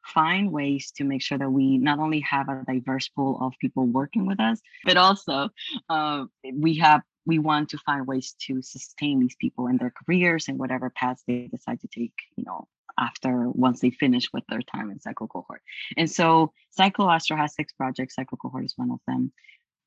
find 0.05 0.53
ways 0.53 0.93
to 0.97 1.05
make 1.05 1.23
sure 1.23 1.38
that 1.38 1.51
we 1.51 1.79
not 1.79 1.99
only 1.99 2.21
have 2.21 2.49
a 2.49 2.65
diverse 2.67 3.09
pool 3.09 3.38
of 3.41 3.53
people 3.61 3.87
working 3.87 4.27
with 4.27 4.41
us, 4.41 4.61
but 4.85 4.97
also 4.97 5.49
uh, 5.88 6.25
we 6.53 6.77
have 6.79 7.03
we 7.25 7.38
want 7.38 7.71
to 7.71 7.79
find 7.79 8.07
ways 8.07 8.35
to 8.47 8.61
sustain 8.62 9.21
these 9.21 9.37
people 9.37 9.69
in 9.69 9.77
their 9.77 9.93
careers 10.05 10.49
and 10.49 10.59
whatever 10.59 10.91
paths 10.91 11.23
they 11.27 11.49
decide 11.51 11.81
to 11.81 11.88
take, 11.88 12.12
you 12.37 12.45
know, 12.45 12.67
after 12.99 13.49
once 13.51 13.81
they 13.81 13.91
finish 13.91 14.29
with 14.33 14.45
their 14.49 14.62
time 14.62 14.91
in 14.91 14.99
cyclo 14.99 15.29
cohort. 15.29 15.62
And 15.97 16.11
so 16.11 16.53
CycloAstro 16.79 17.37
has 17.37 17.55
six 17.55 17.73
projects, 17.73 18.17
cyclo 18.19 18.38
cohort 18.41 18.65
is 18.65 18.75
one 18.77 18.91
of 18.91 18.99
them. 19.07 19.33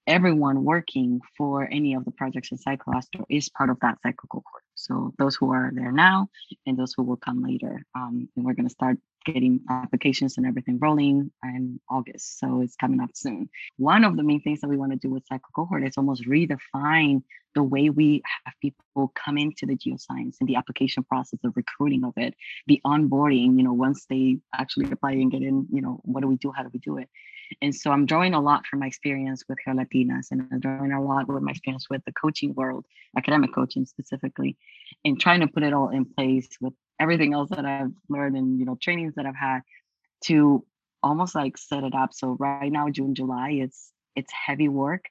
Everyone 0.08 0.64
working 0.64 1.20
for 1.36 1.68
any 1.70 1.96
of 1.96 2.06
the 2.06 2.12
projects 2.12 2.52
in 2.52 2.58
CycloAstro 2.58 3.26
is 3.28 3.50
part 3.50 3.70
of 3.70 3.80
that 3.82 3.98
cyclo 4.06 4.30
cohort. 4.30 4.64
So 4.76 5.14
those 5.18 5.36
who 5.36 5.52
are 5.52 5.72
there 5.74 5.92
now 5.92 6.30
and 6.66 6.78
those 6.78 6.94
who 6.96 7.04
will 7.04 7.18
come 7.18 7.44
later. 7.44 7.84
Um, 7.96 8.30
and 8.36 8.46
we're 8.46 8.54
going 8.54 8.68
to 8.68 8.74
start 8.74 8.98
getting 9.26 9.62
applications 9.70 10.38
and 10.38 10.46
everything 10.46 10.80
rolling 10.80 11.32
in 11.44 11.80
August. 11.90 12.40
So 12.40 12.62
it's 12.62 12.76
coming 12.76 13.00
up 13.00 13.12
soon. 13.14 13.50
One 13.78 14.04
of 14.04 14.18
the 14.18 14.24
main 14.24 14.42
things 14.42 14.62
that 14.62 14.70
we 14.70 14.78
want 14.78 14.92
to 14.92 14.98
do 14.98 15.10
with 15.10 15.24
Cyclo 15.32 15.42
cohort 15.56 15.84
is 15.84 15.98
almost 15.98 16.26
redefine 16.26 17.24
the 17.56 17.64
way 17.64 17.90
we 17.90 18.22
have 18.46 18.54
people 18.62 19.12
come 19.16 19.38
into 19.38 19.66
the 19.66 19.76
geoscience 19.76 20.36
and 20.40 20.48
the 20.48 20.58
application 20.58 21.04
process 21.04 21.40
of 21.44 21.54
recruiting 21.56 22.04
of 22.04 22.14
it, 22.18 22.36
the 22.68 22.82
onboarding, 22.86 23.58
you 23.58 23.64
know, 23.64 23.74
once 23.74 24.06
they 24.10 24.38
actually 24.54 24.92
apply 24.92 25.14
and 25.14 25.32
get 25.32 25.42
in, 25.42 25.66
you 25.72 25.82
know, 25.82 26.00
what 26.04 26.22
do 26.22 26.28
we 26.28 26.36
do? 26.36 26.52
How 26.52 26.64
do 26.64 26.70
we 26.72 26.80
do 26.80 26.98
it? 26.98 27.10
And 27.62 27.74
so 27.74 27.92
I'm 27.92 28.06
drawing 28.06 28.34
a 28.34 28.42
lot 28.42 28.66
from 28.66 28.80
my 28.80 28.88
experience 28.88 29.44
with 29.48 29.58
GeoLatinas 29.66 30.32
and 30.32 30.48
I'm 30.52 30.60
drawing 30.60 30.92
a 30.92 31.02
lot 31.02 31.28
with 31.28 31.44
my 31.44 31.52
experience 31.52 31.90
with 31.90 32.04
the 32.06 32.12
coaching 32.12 32.54
world, 32.54 32.86
academic 33.18 33.54
coaching 33.54 33.86
specifically, 33.86 34.58
and 35.06 35.20
trying 35.20 35.42
to 35.42 35.48
put 35.48 35.64
it 35.64 35.74
all 35.74 35.90
in 35.90 36.06
place 36.06 36.50
with 36.60 36.74
everything 37.00 37.34
else 37.34 37.50
that 37.50 37.66
I've 37.66 37.92
learned 38.10 38.38
and 38.38 38.60
you 38.60 38.66
know 38.66 38.78
trainings 38.82 39.16
that 39.16 39.26
I've 39.26 39.36
had 39.36 39.62
to 40.26 40.66
almost 41.04 41.36
like 41.36 41.58
set 41.58 41.84
it 41.84 41.94
up. 41.94 42.14
So 42.14 42.36
right 42.40 42.72
now, 42.72 42.90
June, 42.90 43.16
July, 43.16 43.52
it's 43.52 43.92
it's 44.16 44.32
heavy 44.32 44.70
work 44.70 45.06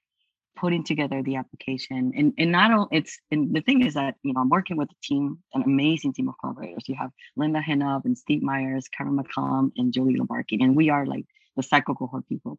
putting 0.56 0.84
together 0.84 1.22
the 1.22 1.36
application. 1.36 2.12
And 2.16 2.32
and 2.38 2.52
not 2.52 2.70
only 2.70 2.88
it's 2.92 3.18
and 3.30 3.54
the 3.54 3.60
thing 3.60 3.84
is 3.84 3.94
that 3.94 4.16
you 4.22 4.32
know 4.32 4.40
i'm 4.40 4.48
working 4.48 4.76
with 4.76 4.90
a 4.90 5.00
team 5.02 5.38
an 5.52 5.62
amazing 5.62 6.12
team 6.12 6.28
of 6.28 6.34
collaborators. 6.40 6.84
You 6.86 6.96
have 6.96 7.10
linda 7.36 7.60
Hinnov 7.60 8.04
and 8.04 8.16
steve 8.16 8.42
meyers 8.42 8.88
karen 8.88 9.18
mccallum 9.18 9.72
and 9.76 9.92
julie 9.92 10.18
labarkin 10.18 10.62
and 10.62 10.76
we 10.76 10.90
are 10.90 11.06
like 11.06 11.26
the 11.56 11.62
cyclo 11.62 11.96
cohort 11.96 12.28
people. 12.28 12.58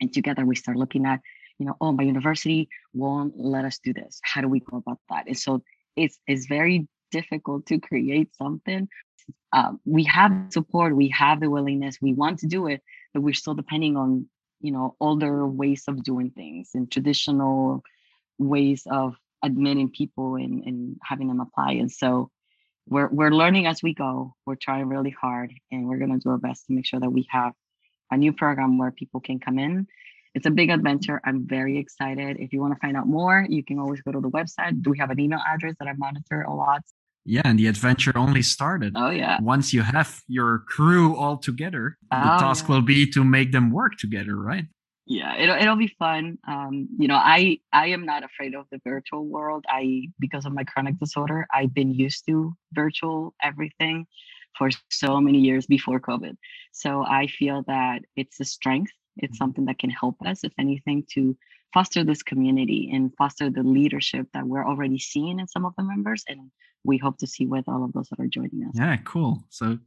And 0.00 0.12
together 0.12 0.44
we 0.44 0.56
start 0.56 0.76
looking 0.76 1.06
at 1.06 1.20
you 1.58 1.66
know 1.66 1.76
oh 1.80 1.92
my 1.92 2.04
university 2.04 2.68
won't 2.92 3.34
let 3.36 3.64
us 3.64 3.78
do 3.78 3.92
this. 3.92 4.20
How 4.22 4.40
do 4.40 4.48
we 4.48 4.60
go 4.60 4.78
about 4.78 4.98
that? 5.10 5.26
And 5.26 5.38
so 5.38 5.62
it's 5.96 6.18
it's 6.26 6.46
very 6.46 6.86
difficult 7.10 7.66
to 7.66 7.78
create 7.78 8.34
something 8.36 8.88
um, 9.52 9.80
we 9.84 10.04
have 10.04 10.32
support 10.50 10.94
we 10.94 11.08
have 11.08 11.40
the 11.40 11.50
willingness 11.50 11.98
we 12.00 12.12
want 12.12 12.38
to 12.40 12.46
do 12.46 12.66
it 12.66 12.82
but 13.12 13.22
we're 13.22 13.34
still 13.34 13.54
depending 13.54 13.96
on 13.96 14.28
you 14.60 14.72
know 14.72 14.96
older 15.00 15.46
ways 15.46 15.84
of 15.88 16.02
doing 16.02 16.30
things 16.30 16.70
and 16.74 16.90
traditional 16.90 17.82
ways 18.38 18.86
of 18.90 19.16
admitting 19.42 19.90
people 19.90 20.36
and, 20.36 20.64
and 20.64 20.96
having 21.02 21.28
them 21.28 21.40
apply. 21.40 21.72
And 21.72 21.90
so 21.90 22.30
we're 22.88 23.08
we're 23.08 23.30
learning 23.30 23.66
as 23.66 23.82
we 23.82 23.94
go. 23.94 24.34
We're 24.44 24.56
trying 24.56 24.88
really 24.88 25.10
hard 25.10 25.52
and 25.70 25.88
we're 25.88 25.98
going 25.98 26.12
to 26.12 26.18
do 26.18 26.30
our 26.30 26.38
best 26.38 26.66
to 26.66 26.72
make 26.72 26.86
sure 26.86 27.00
that 27.00 27.10
we 27.10 27.26
have 27.30 27.52
a 28.10 28.16
new 28.16 28.32
program 28.32 28.78
where 28.78 28.90
people 28.90 29.20
can 29.20 29.40
come 29.40 29.58
in. 29.58 29.86
It's 30.34 30.46
a 30.46 30.50
big 30.50 30.70
adventure. 30.70 31.20
I'm 31.24 31.46
very 31.46 31.78
excited. 31.78 32.38
If 32.38 32.52
you 32.52 32.60
want 32.60 32.74
to 32.74 32.80
find 32.80 32.96
out 32.96 33.06
more 33.06 33.46
you 33.48 33.64
can 33.64 33.78
always 33.78 34.02
go 34.02 34.12
to 34.12 34.20
the 34.20 34.30
website. 34.30 34.86
We 34.86 34.98
have 34.98 35.10
an 35.10 35.18
email 35.18 35.40
address 35.46 35.74
that 35.80 35.88
i 35.88 35.92
monitor 35.94 36.42
a 36.42 36.54
lot 36.54 36.82
yeah, 37.26 37.42
and 37.44 37.58
the 37.58 37.66
adventure 37.66 38.16
only 38.16 38.42
started. 38.42 38.92
Oh 38.96 39.10
yeah. 39.10 39.38
Once 39.40 39.74
you 39.74 39.82
have 39.82 40.22
your 40.28 40.60
crew 40.68 41.16
all 41.16 41.36
together, 41.36 41.98
oh, 42.12 42.16
the 42.16 42.36
task 42.38 42.68
yeah. 42.68 42.74
will 42.76 42.82
be 42.82 43.10
to 43.10 43.24
make 43.24 43.50
them 43.52 43.70
work 43.72 43.96
together, 43.98 44.36
right? 44.36 44.64
Yeah, 45.06 45.36
it'll 45.36 45.56
it'll 45.56 45.76
be 45.76 45.92
fun. 45.98 46.38
Um, 46.48 46.88
you 46.98 47.08
know, 47.08 47.16
I 47.16 47.58
I 47.72 47.88
am 47.88 48.06
not 48.06 48.22
afraid 48.24 48.54
of 48.54 48.66
the 48.70 48.80
virtual 48.84 49.26
world. 49.26 49.64
I 49.68 50.08
because 50.20 50.46
of 50.46 50.52
my 50.52 50.64
chronic 50.64 50.98
disorder, 50.98 51.46
I've 51.52 51.74
been 51.74 51.92
used 51.92 52.24
to 52.28 52.54
virtual 52.72 53.34
everything 53.42 54.06
for 54.56 54.70
so 54.90 55.20
many 55.20 55.38
years 55.38 55.66
before 55.66 56.00
COVID. 56.00 56.36
So 56.72 57.04
I 57.04 57.26
feel 57.26 57.64
that 57.66 58.02
it's 58.14 58.40
a 58.40 58.44
strength. 58.44 58.92
It's 59.16 59.32
mm-hmm. 59.32 59.36
something 59.36 59.64
that 59.66 59.78
can 59.78 59.90
help 59.90 60.16
us, 60.24 60.44
if 60.44 60.52
anything, 60.58 61.04
to 61.14 61.36
foster 61.74 62.04
this 62.04 62.22
community 62.22 62.90
and 62.92 63.12
foster 63.18 63.50
the 63.50 63.62
leadership 63.62 64.26
that 64.32 64.46
we're 64.46 64.66
already 64.66 64.98
seeing 64.98 65.40
in 65.40 65.48
some 65.48 65.64
of 65.64 65.74
the 65.76 65.84
members 65.84 66.24
and 66.28 66.50
we 66.86 66.98
hope 66.98 67.18
to 67.18 67.26
see 67.26 67.46
with 67.46 67.68
all 67.68 67.84
of 67.84 67.92
those 67.92 68.08
that 68.08 68.20
are 68.20 68.28
joining 68.28 68.64
us. 68.64 68.74
Yeah, 68.74 68.96
cool. 69.04 69.44
So 69.50 69.78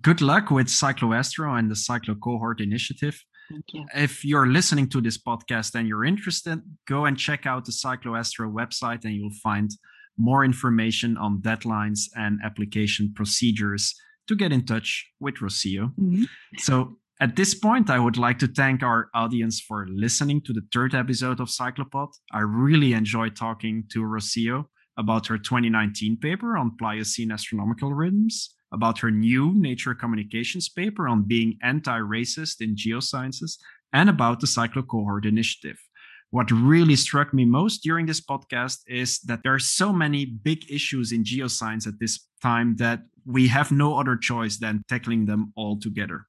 good 0.00 0.20
luck 0.20 0.50
with 0.50 0.68
CycloAstro 0.68 1.58
and 1.58 1.70
the 1.70 1.74
Cyclo 1.74 2.18
Cohort 2.18 2.60
Initiative. 2.60 3.22
Thank 3.50 3.64
you. 3.72 3.84
If 3.94 4.24
you're 4.24 4.46
listening 4.46 4.88
to 4.90 5.00
this 5.00 5.18
podcast 5.18 5.74
and 5.74 5.88
you're 5.88 6.04
interested, 6.04 6.60
go 6.86 7.04
and 7.06 7.18
check 7.18 7.46
out 7.46 7.64
the 7.64 7.72
CycloAstro 7.72 8.52
website 8.52 9.04
and 9.04 9.14
you'll 9.14 9.40
find 9.42 9.70
more 10.16 10.44
information 10.44 11.16
on 11.16 11.40
deadlines 11.40 12.02
and 12.14 12.38
application 12.44 13.12
procedures 13.14 13.94
to 14.28 14.36
get 14.36 14.52
in 14.52 14.64
touch 14.64 15.06
with 15.18 15.36
Rocio. 15.36 15.92
Mm-hmm. 15.98 16.24
So 16.58 16.98
at 17.20 17.36
this 17.36 17.54
point, 17.54 17.90
I 17.90 17.98
would 17.98 18.16
like 18.16 18.38
to 18.38 18.46
thank 18.46 18.82
our 18.82 19.08
audience 19.14 19.60
for 19.60 19.86
listening 19.88 20.40
to 20.42 20.52
the 20.52 20.62
third 20.72 20.94
episode 20.94 21.40
of 21.40 21.48
Cyclopod. 21.48 22.12
I 22.32 22.40
really 22.40 22.92
enjoyed 22.92 23.34
talking 23.34 23.84
to 23.92 24.00
Rocio 24.00 24.66
about 24.96 25.26
her 25.26 25.38
2019 25.38 26.18
paper 26.18 26.56
on 26.56 26.76
Pliocene 26.76 27.32
astronomical 27.32 27.92
rhythms, 27.92 28.54
about 28.72 28.98
her 28.98 29.10
new 29.10 29.52
Nature 29.54 29.94
Communications 29.94 30.68
paper 30.68 31.08
on 31.08 31.22
being 31.22 31.58
anti 31.62 31.98
racist 31.98 32.60
in 32.60 32.76
geosciences, 32.76 33.58
and 33.92 34.08
about 34.08 34.40
the 34.40 34.46
Cyclo 34.46 34.86
Cohort 34.86 35.26
Initiative. 35.26 35.78
What 36.30 36.50
really 36.52 36.94
struck 36.94 37.34
me 37.34 37.44
most 37.44 37.82
during 37.82 38.06
this 38.06 38.20
podcast 38.20 38.78
is 38.86 39.18
that 39.20 39.40
there 39.42 39.54
are 39.54 39.58
so 39.58 39.92
many 39.92 40.24
big 40.24 40.70
issues 40.70 41.10
in 41.10 41.24
geoscience 41.24 41.88
at 41.88 41.98
this 41.98 42.28
time 42.40 42.76
that 42.76 43.00
we 43.26 43.48
have 43.48 43.72
no 43.72 43.98
other 43.98 44.16
choice 44.16 44.58
than 44.58 44.84
tackling 44.88 45.26
them 45.26 45.52
all 45.56 45.78
together. 45.78 46.26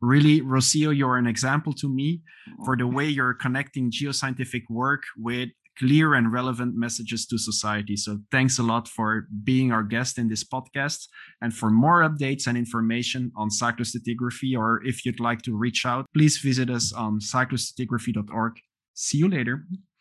Really, 0.00 0.40
Rocio, 0.40 0.94
you're 0.94 1.16
an 1.16 1.28
example 1.28 1.72
to 1.74 1.88
me 1.88 2.22
oh. 2.48 2.64
for 2.64 2.76
the 2.76 2.86
way 2.86 3.06
you're 3.06 3.34
connecting 3.34 3.90
geoscientific 3.90 4.64
work 4.68 5.02
with 5.16 5.50
clear 5.78 6.14
and 6.14 6.32
relevant 6.32 6.74
messages 6.74 7.26
to 7.26 7.38
society. 7.38 7.96
So 7.96 8.18
thanks 8.30 8.58
a 8.58 8.62
lot 8.62 8.88
for 8.88 9.26
being 9.44 9.72
our 9.72 9.82
guest 9.82 10.18
in 10.18 10.28
this 10.28 10.44
podcast. 10.44 11.06
And 11.40 11.54
for 11.54 11.70
more 11.70 12.00
updates 12.02 12.46
and 12.46 12.56
information 12.56 13.32
on 13.36 13.50
cyclostratigraphy, 13.50 14.56
or 14.56 14.82
if 14.84 15.04
you'd 15.04 15.20
like 15.20 15.42
to 15.42 15.56
reach 15.56 15.84
out, 15.84 16.06
please 16.14 16.38
visit 16.38 16.70
us 16.70 16.92
on 16.92 17.20
cyclostratigraphy.org. 17.20 18.52
See 18.94 19.18
you 19.18 19.28
later. 19.28 19.64